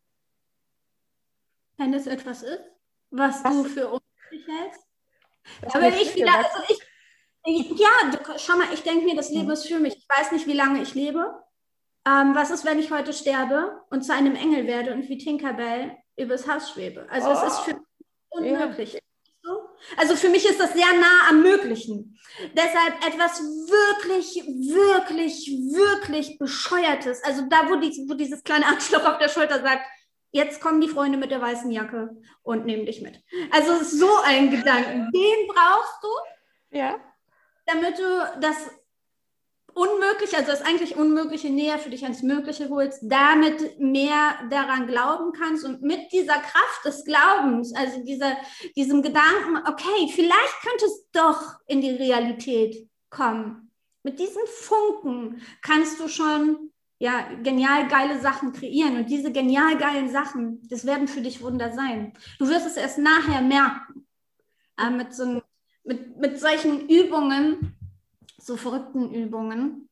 Wenn 1.76 1.94
es 1.94 2.06
etwas 2.06 2.42
ist, 2.42 2.60
was, 3.10 3.42
was? 3.44 3.52
du 3.52 3.64
für 3.64 3.86
unmöglich 3.86 4.46
hältst. 4.46 4.82
Aber 5.74 5.88
ich 5.88 6.14
wieder, 6.14 6.36
also 6.36 6.74
ich, 7.46 7.70
ja, 7.78 8.10
du, 8.10 8.38
schau 8.38 8.56
mal, 8.56 8.72
ich 8.74 8.82
denke 8.82 9.04
mir, 9.04 9.16
das 9.16 9.30
Leben 9.30 9.46
hm. 9.46 9.52
ist 9.52 9.66
für 9.66 9.78
mich. 9.78 9.96
Ich 9.96 10.08
weiß 10.08 10.32
nicht, 10.32 10.46
wie 10.46 10.52
lange 10.52 10.82
ich 10.82 10.94
lebe. 10.94 11.42
Ähm, 12.08 12.34
was 12.34 12.50
ist, 12.50 12.64
wenn 12.64 12.78
ich 12.78 12.90
heute 12.90 13.12
sterbe 13.12 13.82
und 13.90 14.02
zu 14.02 14.14
einem 14.14 14.34
Engel 14.34 14.66
werde 14.66 14.92
und 14.94 15.08
wie 15.08 15.18
Tinkerbell 15.18 15.96
übers 16.16 16.48
Haus 16.48 16.70
schwebe? 16.70 17.06
Also 17.10 17.28
oh. 17.28 17.32
es 17.32 17.42
ist 17.42 17.58
für 17.60 17.74
mich 17.74 17.82
unmöglich. 18.30 18.94
Ja. 18.94 19.00
Also 19.96 20.16
für 20.16 20.28
mich 20.28 20.48
ist 20.48 20.60
das 20.60 20.72
sehr 20.72 20.92
nah 21.00 21.28
am 21.30 21.42
Möglichen. 21.42 22.18
Deshalb 22.54 23.04
etwas 23.06 23.40
wirklich, 23.40 24.36
wirklich, 24.46 25.48
wirklich 25.48 26.38
bescheuertes. 26.38 27.22
Also 27.24 27.42
da, 27.48 27.68
wo, 27.68 27.76
die, 27.76 27.90
wo 28.08 28.14
dieses 28.14 28.42
kleine 28.42 28.66
Arschloch 28.66 29.04
auf 29.04 29.18
der 29.18 29.28
Schulter 29.28 29.60
sagt, 29.60 29.82
jetzt 30.30 30.60
kommen 30.60 30.80
die 30.80 30.88
Freunde 30.88 31.18
mit 31.18 31.30
der 31.30 31.40
weißen 31.40 31.70
Jacke 31.70 32.16
und 32.42 32.66
nehmen 32.66 32.86
dich 32.86 33.02
mit. 33.02 33.22
Also 33.50 33.82
so 33.82 34.10
ein 34.24 34.50
Gedanken, 34.50 35.10
den 35.12 35.46
brauchst 35.48 36.02
du, 36.02 36.76
ja. 36.76 36.96
damit 37.66 37.98
du 37.98 38.40
das 38.40 38.56
unmöglich, 39.78 40.36
also 40.36 40.50
das 40.50 40.62
eigentlich 40.62 40.96
Unmögliche 40.96 41.50
näher 41.50 41.78
für 41.78 41.90
dich 41.90 42.02
ans 42.02 42.22
Mögliche 42.22 42.68
holst, 42.68 43.00
damit 43.02 43.78
mehr 43.78 44.34
daran 44.50 44.88
glauben 44.88 45.32
kannst 45.32 45.64
und 45.64 45.82
mit 45.82 46.12
dieser 46.12 46.34
Kraft 46.34 46.84
des 46.84 47.04
Glaubens, 47.04 47.72
also 47.74 48.02
dieser, 48.02 48.36
diesem 48.76 49.02
Gedanken, 49.02 49.58
okay, 49.66 50.10
vielleicht 50.12 50.60
könnte 50.62 50.86
es 50.86 51.08
doch 51.12 51.60
in 51.66 51.80
die 51.80 51.92
Realität 51.92 52.88
kommen. 53.08 53.70
Mit 54.02 54.18
diesen 54.18 54.42
Funken 54.46 55.42
kannst 55.62 56.00
du 56.00 56.08
schon 56.08 56.72
ja, 56.98 57.28
genial 57.42 57.86
geile 57.86 58.20
Sachen 58.20 58.52
kreieren. 58.52 58.96
Und 58.96 59.10
diese 59.10 59.30
genial 59.30 59.78
geilen 59.78 60.10
Sachen, 60.10 60.66
das 60.68 60.84
werden 60.84 61.06
für 61.06 61.20
dich 61.20 61.40
Wunder 61.40 61.72
sein. 61.72 62.12
Du 62.40 62.48
wirst 62.48 62.66
es 62.66 62.76
erst 62.76 62.98
nachher 62.98 63.40
merken. 63.40 64.06
Aber 64.76 64.96
mit, 64.96 65.14
so, 65.14 65.40
mit, 65.84 66.16
mit 66.16 66.40
solchen 66.40 66.88
Übungen 66.88 67.77
so 68.48 68.56
verrückten 68.56 69.14
Übungen 69.14 69.88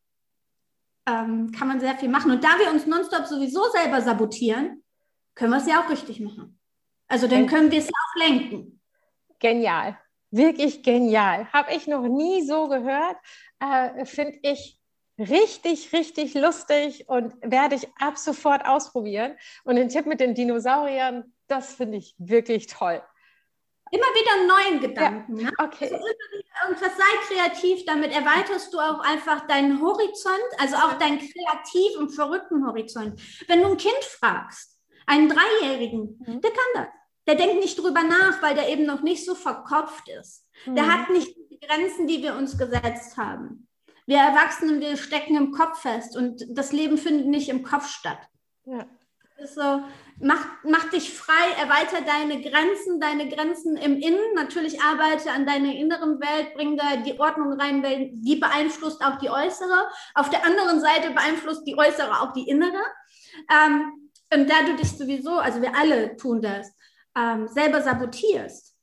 ähm, 1.07 1.53
kann 1.53 1.69
man 1.69 1.79
sehr 1.79 1.97
viel 1.97 2.09
machen. 2.09 2.33
Und 2.33 2.43
da 2.43 2.59
wir 2.59 2.71
uns 2.73 2.87
nonstop 2.87 3.27
sowieso 3.27 3.63
selber 3.71 4.01
sabotieren, 4.03 4.83
können 5.35 5.53
wir 5.53 5.59
es 5.59 5.69
ja 5.69 5.85
auch 5.85 5.91
richtig 5.91 6.19
machen. 6.19 6.59
Also 7.07 7.29
dann 7.29 7.47
können 7.47 7.71
wir 7.71 7.79
es 7.79 7.89
auch 7.89 8.27
lenken. 8.27 8.81
Genial. 9.39 9.97
Wirklich 10.31 10.83
genial. 10.83 11.47
Habe 11.53 11.75
ich 11.75 11.87
noch 11.87 12.09
nie 12.09 12.43
so 12.45 12.69
gehört. 12.69 13.17
Äh, 13.61 14.05
Finde 14.07 14.39
ich 14.43 14.81
richtig, 15.19 15.93
richtig 15.93 16.35
lustig 16.35 17.09
und 17.09 17.35
werde 17.43 17.77
ich 17.77 17.87
ab 18.01 18.19
sofort 18.19 18.65
ausprobieren. 18.65 19.37
Und 19.65 19.77
den 19.77 19.89
Tipp 19.89 20.07
mit 20.07 20.21
den 20.21 20.35
Dinosauriern, 20.35 21.33
das 21.47 21.75
finde 21.75 21.99
ich 21.99 22.15
wirklich 22.19 22.67
toll. 22.67 23.03
Immer 23.91 24.07
wieder 24.07 24.33
einen 24.35 24.47
neuen 24.49 24.81
Gedanken. 24.81 25.37
Ja, 25.39 25.45
ne? 25.45 25.53
okay. 25.59 25.93
Also 25.93 26.07
irgendwas 26.65 26.97
sei 26.97 27.35
kreativ, 27.35 27.85
damit 27.85 28.13
erweiterst 28.13 28.75
du 28.75 28.81
auch 28.81 28.99
einfach 29.01 29.47
deinen 29.47 29.81
Horizont, 29.81 30.43
also 30.59 30.77
auch 30.77 30.95
deinen 30.95 31.19
kreativen 31.19 32.11
verrückten 32.11 32.67
Horizont. 32.67 33.21
Wenn 33.47 33.63
du 33.63 33.69
ein 33.69 33.77
Kind 33.77 34.03
fragst, 34.03 34.81
einen 35.07 35.29
Dreijährigen, 35.29 36.19
mhm. 36.27 36.41
der 36.41 36.51
kann 36.51 36.67
das. 36.75 36.87
Der 37.29 37.35
denkt 37.35 37.57
nicht 37.57 37.79
drüber 37.79 38.03
nach, 38.03 38.41
weil 38.43 38.55
der 38.55 38.69
eben 38.69 38.87
noch 38.87 39.03
nicht 39.03 39.25
so 39.25 39.35
verkopft 39.35 40.09
ist. 40.09 40.45
Mhm. 40.65 40.77
Der 40.77 40.93
hat 40.93 41.11
nicht 41.11 41.37
die 41.51 41.59
Grenzen, 41.61 42.07
die 42.07 42.23
wir 42.23 42.35
uns 42.37 42.59
gesetzt 42.59 43.17
haben. 43.17 43.69
Wir 44.07 44.19
Erwachsenen, 44.19 44.81
wir 44.81 44.97
stecken 44.97 45.37
im 45.37 45.51
Kopf 45.51 45.81
fest 45.81 46.17
und 46.17 46.45
das 46.49 46.73
Leben 46.73 46.99
findet 46.99 47.27
nicht 47.27 47.49
im 47.49 47.65
Kopf 47.65 47.89
statt. 47.89 48.21
Ja. 48.65 48.87
Das 49.37 49.51
ist 49.51 49.55
so, 49.57 49.83
mach, 50.19 50.45
mach 50.65 50.91
dich 50.91 51.13
frei, 51.13 51.53
erweiter 51.61 52.01
deine 52.01 52.41
Grenzen, 52.41 53.01
deine 53.01 53.29
Grenzen 53.29 53.77
im 53.77 53.99
Innen. 53.99 54.35
Natürlich 54.35 54.81
arbeite 54.81 55.31
an 55.31 55.47
deiner 55.47 55.75
inneren 55.75 56.21
Welt, 56.21 56.55
bring 56.55 56.77
da 56.77 56.97
die 56.97 57.19
Ordnung 57.19 57.53
rein, 57.61 57.83
weil 57.83 58.11
die 58.13 58.37
beeinflusst 58.37 59.05
auch 59.05 59.19
die 59.19 59.31
äußere. 59.31 59.89
Auf 60.15 60.31
der 60.31 60.45
anderen 60.45 60.81
Seite 60.81 61.11
beeinflusst 61.11 61.67
die 61.67 61.77
äußere 61.77 62.21
auch 62.21 62.33
die 62.33 62.49
innere. 62.49 62.83
Ähm, 63.51 64.11
und 64.33 64.51
da 64.51 64.63
du 64.65 64.77
dich 64.77 64.97
sowieso, 64.97 65.39
also 65.39 65.61
wir 65.63 65.77
alle 65.77 66.17
tun 66.17 66.41
das, 66.41 66.73
ähm, 67.17 67.47
selber 67.49 67.83
sabotierst, 67.83 68.75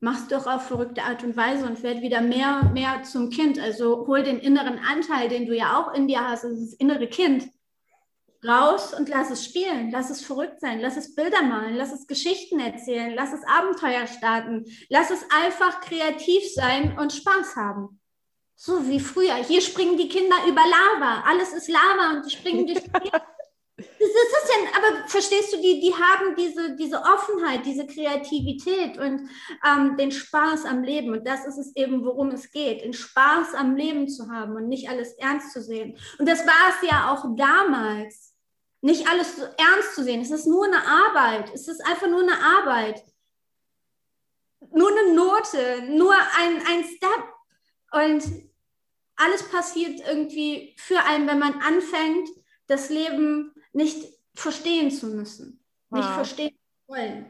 machst 0.00 0.30
du 0.30 0.36
auch 0.36 0.46
auf 0.46 0.66
verrückte 0.66 1.02
Art 1.02 1.22
und 1.22 1.36
Weise 1.36 1.66
und 1.66 1.82
werd 1.82 2.00
wieder 2.00 2.22
mehr, 2.22 2.64
mehr 2.72 3.02
zum 3.02 3.28
Kind. 3.28 3.60
Also 3.60 4.06
hol 4.06 4.22
den 4.22 4.38
inneren 4.38 4.78
Anteil, 4.78 5.28
den 5.28 5.46
du 5.46 5.54
ja 5.54 5.78
auch 5.78 5.92
in 5.94 6.08
dir 6.08 6.26
hast, 6.26 6.44
also 6.44 6.58
das 6.58 6.72
innere 6.74 7.06
Kind 7.06 7.48
raus 8.46 8.94
und 8.94 9.08
lass 9.08 9.30
es 9.30 9.44
spielen, 9.44 9.90
lass 9.90 10.10
es 10.10 10.22
verrückt 10.22 10.60
sein, 10.60 10.80
lass 10.80 10.96
es 10.96 11.14
Bilder 11.14 11.42
malen, 11.42 11.76
lass 11.76 11.92
es 11.92 12.06
Geschichten 12.06 12.58
erzählen, 12.60 13.12
lass 13.14 13.32
es 13.32 13.46
Abenteuer 13.46 14.06
starten, 14.06 14.64
lass 14.88 15.10
es 15.10 15.24
einfach 15.44 15.80
kreativ 15.80 16.42
sein 16.54 16.98
und 16.98 17.12
Spaß 17.12 17.56
haben. 17.56 18.00
So 18.56 18.86
wie 18.88 19.00
früher. 19.00 19.36
Hier 19.36 19.62
springen 19.62 19.96
die 19.96 20.08
Kinder 20.08 20.36
über 20.46 20.60
Lava. 20.60 21.22
Alles 21.26 21.54
ist 21.54 21.68
Lava 21.68 22.16
und 22.16 22.26
die 22.26 22.36
springen 22.36 22.66
durch 22.66 22.82
die 22.82 23.10
Das 23.80 24.08
ist 24.08 24.50
ja, 24.50 24.78
aber 24.78 25.08
verstehst 25.08 25.52
du, 25.52 25.56
die, 25.56 25.80
die 25.80 25.94
haben 25.94 26.34
diese, 26.36 26.76
diese 26.76 27.00
Offenheit, 27.00 27.64
diese 27.64 27.86
Kreativität 27.86 28.98
und 28.98 29.28
ähm, 29.66 29.96
den 29.96 30.10
Spaß 30.10 30.66
am 30.66 30.82
Leben. 30.82 31.12
Und 31.12 31.26
das 31.26 31.46
ist 31.46 31.56
es 31.56 31.74
eben, 31.76 32.04
worum 32.04 32.28
es 32.28 32.50
geht, 32.50 32.82
den 32.82 32.92
Spaß 32.92 33.54
am 33.54 33.76
Leben 33.76 34.08
zu 34.08 34.30
haben 34.30 34.54
und 34.56 34.68
nicht 34.68 34.88
alles 34.90 35.14
ernst 35.14 35.52
zu 35.52 35.62
sehen. 35.62 35.96
Und 36.18 36.28
das 36.28 36.46
war 36.46 36.68
es 36.70 36.90
ja 36.90 37.12
auch 37.12 37.24
damals 37.36 38.29
nicht 38.82 39.06
alles 39.08 39.36
so 39.36 39.42
ernst 39.42 39.94
zu 39.94 40.04
sehen. 40.04 40.20
Es 40.20 40.30
ist 40.30 40.46
nur 40.46 40.64
eine 40.64 40.82
Arbeit. 40.84 41.52
Es 41.54 41.68
ist 41.68 41.84
einfach 41.86 42.08
nur 42.08 42.22
eine 42.22 42.38
Arbeit. 42.38 43.02
Nur 44.72 44.90
eine 44.90 45.14
Note, 45.14 45.82
nur 45.88 46.14
ein, 46.14 46.62
ein 46.66 46.84
Step. 46.84 47.24
Und 47.92 48.50
alles 49.16 49.42
passiert 49.50 50.00
irgendwie 50.06 50.74
für 50.78 51.00
einen, 51.04 51.26
wenn 51.26 51.38
man 51.38 51.60
anfängt, 51.60 52.28
das 52.66 52.88
Leben 52.88 53.52
nicht 53.72 54.06
verstehen 54.34 54.90
zu 54.90 55.08
müssen, 55.08 55.62
nicht 55.90 56.06
wow. 56.06 56.14
verstehen 56.14 56.50
zu 56.50 56.92
wollen. 56.92 57.26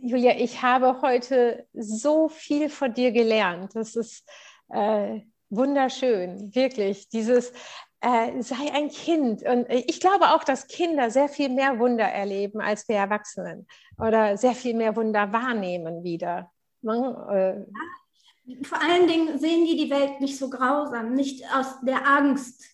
Julia, 0.00 0.36
ich 0.36 0.62
habe 0.62 1.02
heute 1.02 1.66
so 1.72 2.28
viel 2.28 2.68
von 2.68 2.94
dir 2.94 3.12
gelernt. 3.12 3.74
Das 3.74 3.96
ist 3.96 4.28
äh, 4.68 5.20
wunderschön, 5.50 6.54
wirklich. 6.54 7.08
Dieses, 7.08 7.52
äh, 8.00 8.42
sei 8.42 8.72
ein 8.72 8.88
Kind. 8.88 9.42
Und 9.42 9.66
äh, 9.66 9.84
ich 9.86 10.00
glaube 10.00 10.30
auch, 10.30 10.44
dass 10.44 10.68
Kinder 10.68 11.10
sehr 11.10 11.28
viel 11.28 11.48
mehr 11.48 11.78
Wunder 11.78 12.04
erleben 12.04 12.60
als 12.60 12.88
wir 12.88 12.96
Erwachsenen 12.96 13.66
oder 13.98 14.36
sehr 14.36 14.54
viel 14.54 14.74
mehr 14.74 14.96
Wunder 14.96 15.32
wahrnehmen 15.32 16.04
wieder. 16.04 16.50
Man, 16.82 17.02
äh, 17.28 18.64
Vor 18.64 18.80
allen 18.80 19.06
Dingen 19.08 19.38
sehen 19.38 19.64
die 19.66 19.76
die 19.76 19.90
Welt 19.90 20.20
nicht 20.20 20.38
so 20.38 20.48
grausam, 20.48 21.14
nicht 21.14 21.44
aus 21.54 21.80
der 21.82 22.06
Angst. 22.06 22.64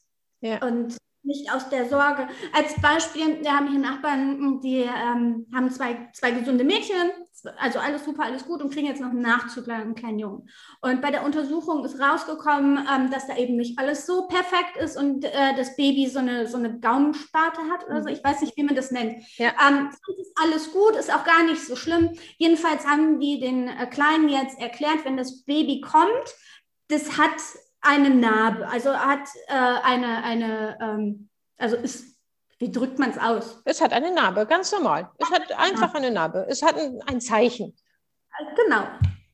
Ja. 0.40 0.62
Und 0.64 0.96
nicht 1.22 1.50
aus 1.50 1.70
der 1.70 1.88
Sorge. 1.88 2.28
Als 2.52 2.80
Beispiel, 2.80 3.42
wir 3.42 3.50
haben 3.50 3.70
hier 3.70 3.80
Nachbarn, 3.80 4.60
die 4.60 4.80
ähm, 4.82 5.46
haben 5.54 5.70
zwei, 5.70 6.10
zwei 6.12 6.32
gesunde 6.32 6.64
Mädchen, 6.64 7.10
also 7.58 7.78
alles 7.78 8.04
super, 8.04 8.24
alles 8.24 8.46
gut 8.46 8.62
und 8.62 8.72
kriegen 8.72 8.86
jetzt 8.86 9.00
noch 9.00 9.10
einen 9.10 9.22
Nachzügler, 9.22 9.74
einen 9.74 9.94
kleinen 9.94 10.18
Jungen. 10.18 10.48
Und 10.80 11.00
bei 11.00 11.10
der 11.10 11.24
Untersuchung 11.24 11.84
ist 11.84 12.00
rausgekommen, 12.00 12.86
ähm, 12.92 13.10
dass 13.10 13.26
da 13.26 13.36
eben 13.36 13.56
nicht 13.56 13.78
alles 13.78 14.06
so 14.06 14.26
perfekt 14.28 14.76
ist 14.76 14.96
und 14.96 15.24
äh, 15.24 15.54
das 15.56 15.76
Baby 15.76 16.06
so 16.06 16.18
eine, 16.18 16.46
so 16.46 16.56
eine 16.56 16.78
Gaumensparte 16.78 17.60
hat 17.70 17.86
oder 17.86 18.02
so. 18.02 18.08
Ich 18.08 18.22
weiß 18.22 18.40
nicht, 18.40 18.56
wie 18.56 18.64
man 18.64 18.74
das 18.74 18.90
nennt. 18.90 19.22
Ja. 19.36 19.52
Ähm, 19.68 19.90
ist 20.18 20.32
alles 20.42 20.72
gut, 20.72 20.96
ist 20.96 21.14
auch 21.14 21.24
gar 21.24 21.44
nicht 21.44 21.62
so 21.62 21.76
schlimm. 21.76 22.10
Jedenfalls 22.38 22.86
haben 22.86 23.20
die 23.20 23.40
den 23.40 23.68
äh, 23.68 23.86
Kleinen 23.86 24.28
jetzt 24.28 24.58
erklärt, 24.60 25.04
wenn 25.04 25.16
das 25.16 25.44
Baby 25.44 25.80
kommt, 25.80 26.34
das 26.88 27.18
hat 27.18 27.36
eine 27.80 28.10
Narbe, 28.10 28.66
also 28.68 28.94
hat 28.94 29.28
äh, 29.48 29.54
eine, 29.54 30.22
eine 30.24 30.78
ähm, 30.80 31.28
also 31.58 31.76
ist, 31.76 32.13
wie 32.64 32.70
drückt 32.70 32.98
man 32.98 33.10
es 33.10 33.18
aus? 33.18 33.60
Es 33.66 33.82
hat 33.82 33.92
eine 33.92 34.10
Narbe, 34.10 34.46
ganz 34.46 34.72
normal. 34.72 35.10
Es 35.18 35.30
hat 35.30 35.52
einfach 35.52 35.92
eine 35.92 36.10
Narbe. 36.10 36.46
Es 36.48 36.62
hat 36.62 36.78
ein, 36.78 36.98
ein 37.02 37.20
Zeichen. 37.20 37.76
Genau. 38.56 38.84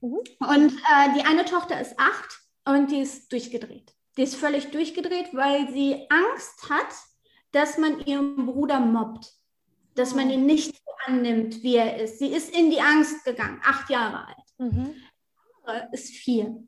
Mhm. 0.00 0.18
Und 0.40 0.72
äh, 0.72 1.14
die 1.14 1.22
eine 1.24 1.44
Tochter 1.44 1.80
ist 1.80 1.94
acht 1.96 2.40
und 2.64 2.90
die 2.90 2.98
ist 2.98 3.30
durchgedreht. 3.30 3.94
Die 4.16 4.22
ist 4.22 4.34
völlig 4.34 4.72
durchgedreht, 4.72 5.28
weil 5.32 5.70
sie 5.72 6.08
Angst 6.10 6.68
hat, 6.68 6.88
dass 7.52 7.78
man 7.78 8.00
ihren 8.00 8.46
Bruder 8.46 8.80
mobbt, 8.80 9.32
dass 9.94 10.12
man 10.12 10.28
ihn 10.28 10.44
nicht 10.44 10.74
so 10.74 10.92
annimmt, 11.06 11.62
wie 11.62 11.76
er 11.76 12.02
ist. 12.02 12.18
Sie 12.18 12.32
ist 12.32 12.52
in 12.52 12.72
die 12.72 12.80
Angst 12.80 13.24
gegangen, 13.24 13.60
acht 13.62 13.88
Jahre 13.90 14.26
alt. 14.26 14.36
Mhm. 14.58 14.94
Die 14.94 15.68
andere 15.68 15.88
ist 15.92 16.10
vier. 16.16 16.64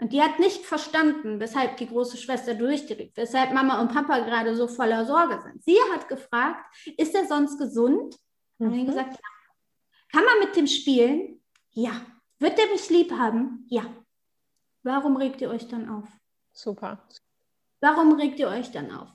Und 0.00 0.12
die 0.12 0.22
hat 0.22 0.38
nicht 0.38 0.64
verstanden, 0.64 1.40
weshalb 1.40 1.76
die 1.76 1.88
große 1.88 2.16
Schwester 2.16 2.54
durchdreht, 2.54 3.16
weshalb 3.16 3.52
Mama 3.52 3.80
und 3.80 3.92
Papa 3.92 4.20
gerade 4.20 4.54
so 4.54 4.68
voller 4.68 5.04
Sorge 5.04 5.40
sind. 5.42 5.62
Sie 5.64 5.76
hat 5.92 6.08
gefragt, 6.08 6.64
ist 6.96 7.14
er 7.14 7.26
sonst 7.26 7.58
gesund? 7.58 8.16
Mhm. 8.58 8.66
Haben 8.66 8.76
wir 8.76 8.84
gesagt, 8.84 9.12
ja. 9.14 9.20
Kann 10.12 10.24
man 10.24 10.38
mit 10.46 10.56
dem 10.56 10.66
spielen? 10.66 11.42
Ja. 11.70 12.00
Wird 12.38 12.58
er 12.58 12.66
mich 12.68 12.88
lieb 12.90 13.10
haben? 13.12 13.66
Ja. 13.68 13.84
Warum 14.84 15.16
regt 15.16 15.40
ihr 15.40 15.50
euch 15.50 15.66
dann 15.66 15.88
auf? 15.88 16.08
Super. 16.52 17.04
Warum 17.80 18.12
regt 18.14 18.38
ihr 18.38 18.48
euch 18.48 18.70
dann 18.70 18.92
auf? 18.92 19.08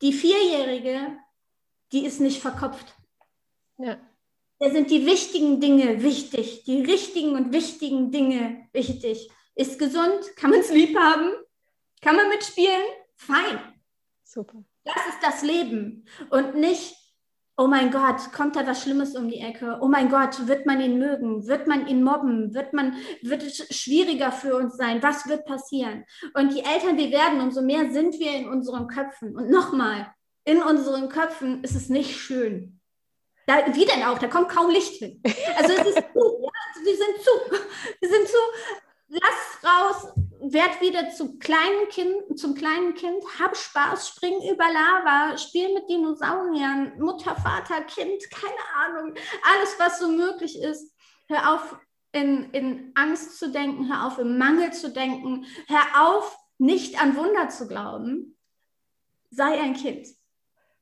Die 0.00 0.14
Vierjährige, 0.14 1.18
die 1.92 2.06
ist 2.06 2.20
nicht 2.20 2.40
verkopft. 2.40 2.94
Ja. 3.76 3.98
Da 4.58 4.70
sind 4.70 4.90
die 4.90 5.06
wichtigen 5.06 5.60
Dinge 5.60 6.02
wichtig, 6.02 6.64
die 6.64 6.82
richtigen 6.82 7.34
und 7.34 7.52
wichtigen 7.52 8.10
Dinge 8.10 8.68
wichtig. 8.72 9.30
Ist 9.60 9.78
gesund? 9.78 10.36
Kann 10.36 10.48
man 10.48 10.60
es 10.60 10.70
lieb 10.70 10.96
haben? 10.96 11.32
Kann 12.00 12.16
man 12.16 12.30
mitspielen? 12.30 12.80
Fein. 13.14 13.60
Super. 14.24 14.64
Das 14.84 15.06
ist 15.06 15.18
das 15.22 15.42
Leben 15.42 16.06
und 16.30 16.54
nicht, 16.54 16.96
oh 17.58 17.66
mein 17.66 17.90
Gott, 17.90 18.32
kommt 18.32 18.56
da 18.56 18.66
was 18.66 18.82
Schlimmes 18.82 19.14
um 19.14 19.28
die 19.28 19.40
Ecke? 19.40 19.76
Oh 19.82 19.88
mein 19.88 20.08
Gott, 20.08 20.48
wird 20.48 20.64
man 20.64 20.80
ihn 20.80 20.98
mögen? 20.98 21.46
Wird 21.46 21.66
man 21.66 21.86
ihn 21.86 22.02
mobben? 22.02 22.54
Wird, 22.54 22.72
man, 22.72 22.96
wird 23.20 23.42
es 23.42 23.58
schwieriger 23.76 24.32
für 24.32 24.56
uns 24.56 24.78
sein? 24.78 25.02
Was 25.02 25.28
wird 25.28 25.44
passieren? 25.44 26.06
Und 26.32 26.54
je 26.54 26.62
älter 26.62 26.96
wir 26.96 27.10
werden, 27.10 27.42
umso 27.42 27.60
mehr 27.60 27.92
sind 27.92 28.18
wir 28.18 28.32
in 28.32 28.48
unseren 28.48 28.86
Köpfen. 28.86 29.36
Und 29.36 29.50
nochmal, 29.50 30.10
in 30.44 30.62
unseren 30.62 31.10
Köpfen 31.10 31.62
ist 31.62 31.74
es 31.74 31.90
nicht 31.90 32.16
schön. 32.16 32.80
Da, 33.46 33.74
wie 33.74 33.84
denn 33.84 34.04
auch? 34.04 34.18
Da 34.18 34.28
kommt 34.28 34.48
kaum 34.48 34.70
Licht 34.70 34.94
hin. 34.94 35.22
Also 35.58 35.74
es 35.74 35.86
ist 35.86 35.96
zu, 36.14 36.40
ja, 36.42 36.82
wir 36.82 36.96
sind 36.96 37.22
zu, 37.22 37.30
wir 38.00 38.08
sind 38.08 38.26
zu 38.26 38.38
lass 39.10 39.62
raus, 39.62 40.12
werd 40.40 40.80
wieder 40.80 41.10
zu 41.10 41.38
kleinen 41.38 41.88
kind, 41.90 42.38
zum 42.38 42.54
kleinen 42.54 42.94
Kind, 42.94 43.22
hab 43.38 43.56
Spaß, 43.56 44.08
spring 44.08 44.34
über 44.50 44.64
Lava, 44.72 45.36
spiel 45.36 45.74
mit 45.74 45.88
Dinosauriern, 45.88 46.98
Mutter, 46.98 47.36
Vater, 47.36 47.82
Kind, 47.82 48.30
keine 48.30 48.64
Ahnung, 48.76 49.14
alles, 49.42 49.78
was 49.78 49.98
so 49.98 50.08
möglich 50.08 50.60
ist. 50.60 50.94
Hör 51.28 51.54
auf, 51.54 51.76
in, 52.12 52.50
in 52.52 52.92
Angst 52.94 53.38
zu 53.38 53.50
denken, 53.50 53.88
hör 53.88 54.06
auf, 54.06 54.18
im 54.18 54.38
Mangel 54.38 54.72
zu 54.72 54.90
denken, 54.90 55.46
hör 55.66 56.08
auf, 56.08 56.36
nicht 56.58 57.00
an 57.00 57.16
Wunder 57.16 57.48
zu 57.48 57.68
glauben. 57.68 58.36
Sei 59.30 59.60
ein 59.60 59.74
Kind. 59.74 60.08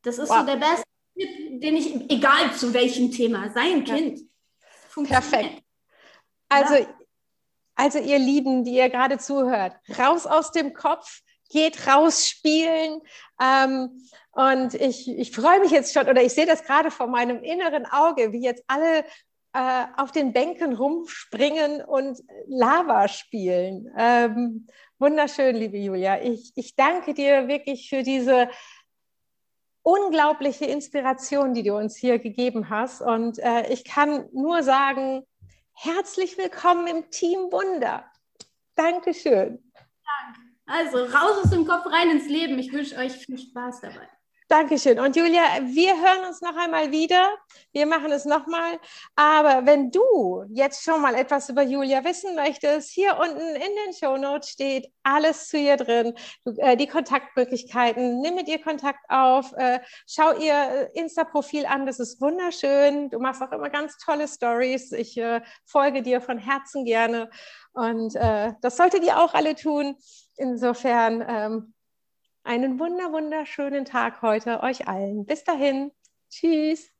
Das 0.03 0.19
ist 0.19 0.31
wow. 0.31 0.41
so 0.41 0.47
der 0.47 0.57
beste 0.57 0.85
Tipp, 1.17 1.61
den 1.61 1.77
ich, 1.77 2.11
egal 2.11 2.55
zu 2.55 2.73
welchem 2.73 3.11
Thema, 3.11 3.51
sei 3.51 3.73
ein 3.73 3.85
Kind. 3.85 4.21
Perfekt. 5.05 5.63
Also 6.49 6.75
ja. 6.75 6.98
Also 7.79 8.01
ihr 8.01 8.19
Lieben, 8.19 8.65
die 8.65 8.75
ihr 8.75 8.91
gerade 8.91 9.19
zuhört, 9.19 9.73
raus 9.97 10.27
aus 10.27 10.51
dem 10.51 10.75
Kopf, 10.75 11.21
geht 11.49 11.87
raus 11.87 12.29
spielen. 12.29 13.01
Ähm, 13.41 14.03
und 14.33 14.75
ich, 14.75 15.09
ich 15.09 15.31
freue 15.31 15.61
mich 15.61 15.71
jetzt 15.71 15.95
schon, 15.95 16.09
oder 16.09 16.21
ich 16.21 16.33
sehe 16.33 16.45
das 16.45 16.65
gerade 16.65 16.91
vor 16.91 17.07
meinem 17.07 17.41
inneren 17.45 17.87
Auge, 17.87 18.33
wie 18.33 18.43
jetzt 18.43 18.65
alle 18.67 19.05
äh, 19.53 19.85
auf 19.97 20.11
den 20.11 20.33
Bänken 20.33 20.75
rumspringen 20.75 21.85
und 21.85 22.19
Lava 22.49 23.07
spielen. 23.07 23.89
Ähm, 23.97 24.67
wunderschön, 24.99 25.55
liebe 25.55 25.79
Julia. 25.79 26.21
Ich, 26.21 26.51
ich 26.57 26.75
danke 26.75 27.15
dir 27.15 27.47
wirklich 27.47 27.89
für 27.89 28.03
diese 28.03 28.49
unglaubliche 29.83 30.65
Inspiration, 30.65 31.55
die 31.55 31.63
du 31.63 31.77
uns 31.77 31.97
hier 31.97 32.19
gegeben 32.19 32.71
hast. 32.71 33.03
Und 33.03 33.39
äh, 33.39 33.73
ich 33.73 33.85
kann 33.85 34.29
nur 34.33 34.65
sagen, 34.65 35.23
Herzlich 35.81 36.37
willkommen 36.37 36.89
im 36.89 37.09
Team 37.09 37.53
Wunder. 37.53 38.11
Dankeschön. 38.75 39.63
Danke. 39.73 40.41
Also 40.67 41.05
raus 41.05 41.45
aus 41.45 41.51
dem 41.51 41.69
Kopf, 41.69 41.87
rein 41.87 42.11
ins 42.11 42.29
Leben. 42.29 42.59
Ich 42.59 42.73
wünsche 42.73 42.97
euch 42.97 43.13
viel 43.13 43.39
Spaß 43.39 43.83
dabei. 43.83 44.09
Dankeschön. 44.51 44.99
Und 44.99 45.15
Julia, 45.15 45.43
wir 45.63 45.95
hören 45.95 46.25
uns 46.27 46.41
noch 46.41 46.57
einmal 46.57 46.91
wieder. 46.91 47.37
Wir 47.73 47.85
machen 47.85 48.11
es 48.11 48.25
nochmal. 48.25 48.81
Aber 49.15 49.67
wenn 49.67 49.91
du 49.91 50.43
jetzt 50.49 50.83
schon 50.83 51.03
mal 51.03 51.15
etwas 51.15 51.51
über 51.51 51.61
Julia 51.61 52.03
wissen 52.03 52.35
möchtest, 52.35 52.91
hier 52.91 53.19
unten 53.21 53.39
in 53.39 53.61
den 53.61 53.93
Show 53.93 54.17
Notes 54.17 54.49
steht 54.49 54.91
alles 55.03 55.49
zu 55.49 55.59
ihr 55.59 55.77
drin. 55.77 56.15
Du, 56.47 56.53
äh, 56.57 56.79
die 56.79 56.87
Kontaktmöglichkeiten. 56.87 58.23
Nimm 58.23 58.37
mit 58.37 58.49
ihr 58.49 58.63
Kontakt 58.63 59.01
auf. 59.11 59.53
Äh, 59.53 59.81
schau 60.07 60.33
ihr 60.39 60.55
äh, 60.55 60.99
Insta-Profil 60.99 61.67
an. 61.67 61.85
Das 61.85 62.01
ist 62.01 62.19
wunderschön. 62.23 63.11
Du 63.11 63.19
machst 63.19 63.43
auch 63.43 63.53
immer 63.53 63.69
ganz 63.69 63.99
tolle 63.99 64.27
Stories. 64.27 64.93
Ich 64.93 65.19
äh, 65.19 65.43
folge 65.67 66.01
dir 66.01 66.23
von 66.23 66.39
Herzen 66.39 66.87
gerne. 66.87 67.29
Und 67.75 68.17
äh, 68.17 68.55
das 68.63 68.79
solltet 68.79 69.05
ihr 69.05 69.19
auch 69.19 69.35
alle 69.35 69.55
tun. 69.57 69.97
Insofern. 70.39 71.23
Ähm, 71.29 71.75
einen 72.49 72.79
wunder, 72.79 73.13
wunderschönen 73.13 73.85
Tag 73.85 74.23
heute 74.23 74.63
euch 74.63 74.89
allen. 74.89 75.27
Bis 75.27 75.45
dahin. 75.45 75.93
Tschüss. 76.31 76.91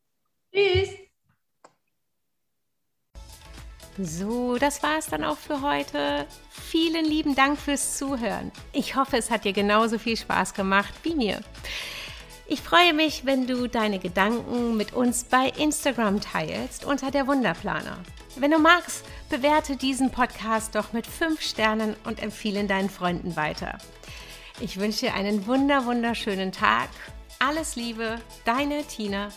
Tschüss. 0.53 0.89
So, 3.97 4.57
das 4.57 4.83
war 4.83 4.99
es 4.99 5.07
dann 5.07 5.23
auch 5.23 5.37
für 5.37 5.61
heute. 5.61 6.27
Vielen 6.51 7.03
lieben 7.03 7.33
Dank 7.33 7.59
fürs 7.59 7.97
Zuhören. 7.97 8.51
Ich 8.73 8.95
hoffe, 8.95 9.17
es 9.17 9.31
hat 9.31 9.43
dir 9.43 9.51
genauso 9.51 9.97
viel 9.97 10.15
Spaß 10.15 10.53
gemacht 10.53 10.93
wie 11.01 11.15
mir. 11.15 11.41
Ich 12.47 12.61
freue 12.61 12.93
mich, 12.93 13.25
wenn 13.25 13.47
du 13.47 13.67
deine 13.67 13.97
Gedanken 13.97 14.77
mit 14.77 14.93
uns 14.93 15.23
bei 15.23 15.51
Instagram 15.57 16.21
teilst 16.21 16.85
unter 16.85 17.09
der 17.09 17.25
Wunderplaner. 17.25 17.97
Wenn 18.35 18.51
du 18.51 18.59
magst, 18.59 19.03
bewerte 19.29 19.75
diesen 19.75 20.11
Podcast 20.11 20.75
doch 20.75 20.93
mit 20.93 21.07
5 21.07 21.41
Sternen 21.41 21.95
und 22.05 22.21
empfehle 22.21 22.63
deinen 22.65 22.89
Freunden 22.89 23.35
weiter. 23.35 23.79
Ich 24.61 24.77
wünsche 24.77 25.05
dir 25.05 25.13
einen 25.13 25.47
wunder 25.47 25.85
wunderschönen 25.85 26.51
Tag. 26.51 26.89
Alles 27.39 27.77
Liebe, 27.77 28.17
deine 28.43 28.83
Tina. 28.83 29.29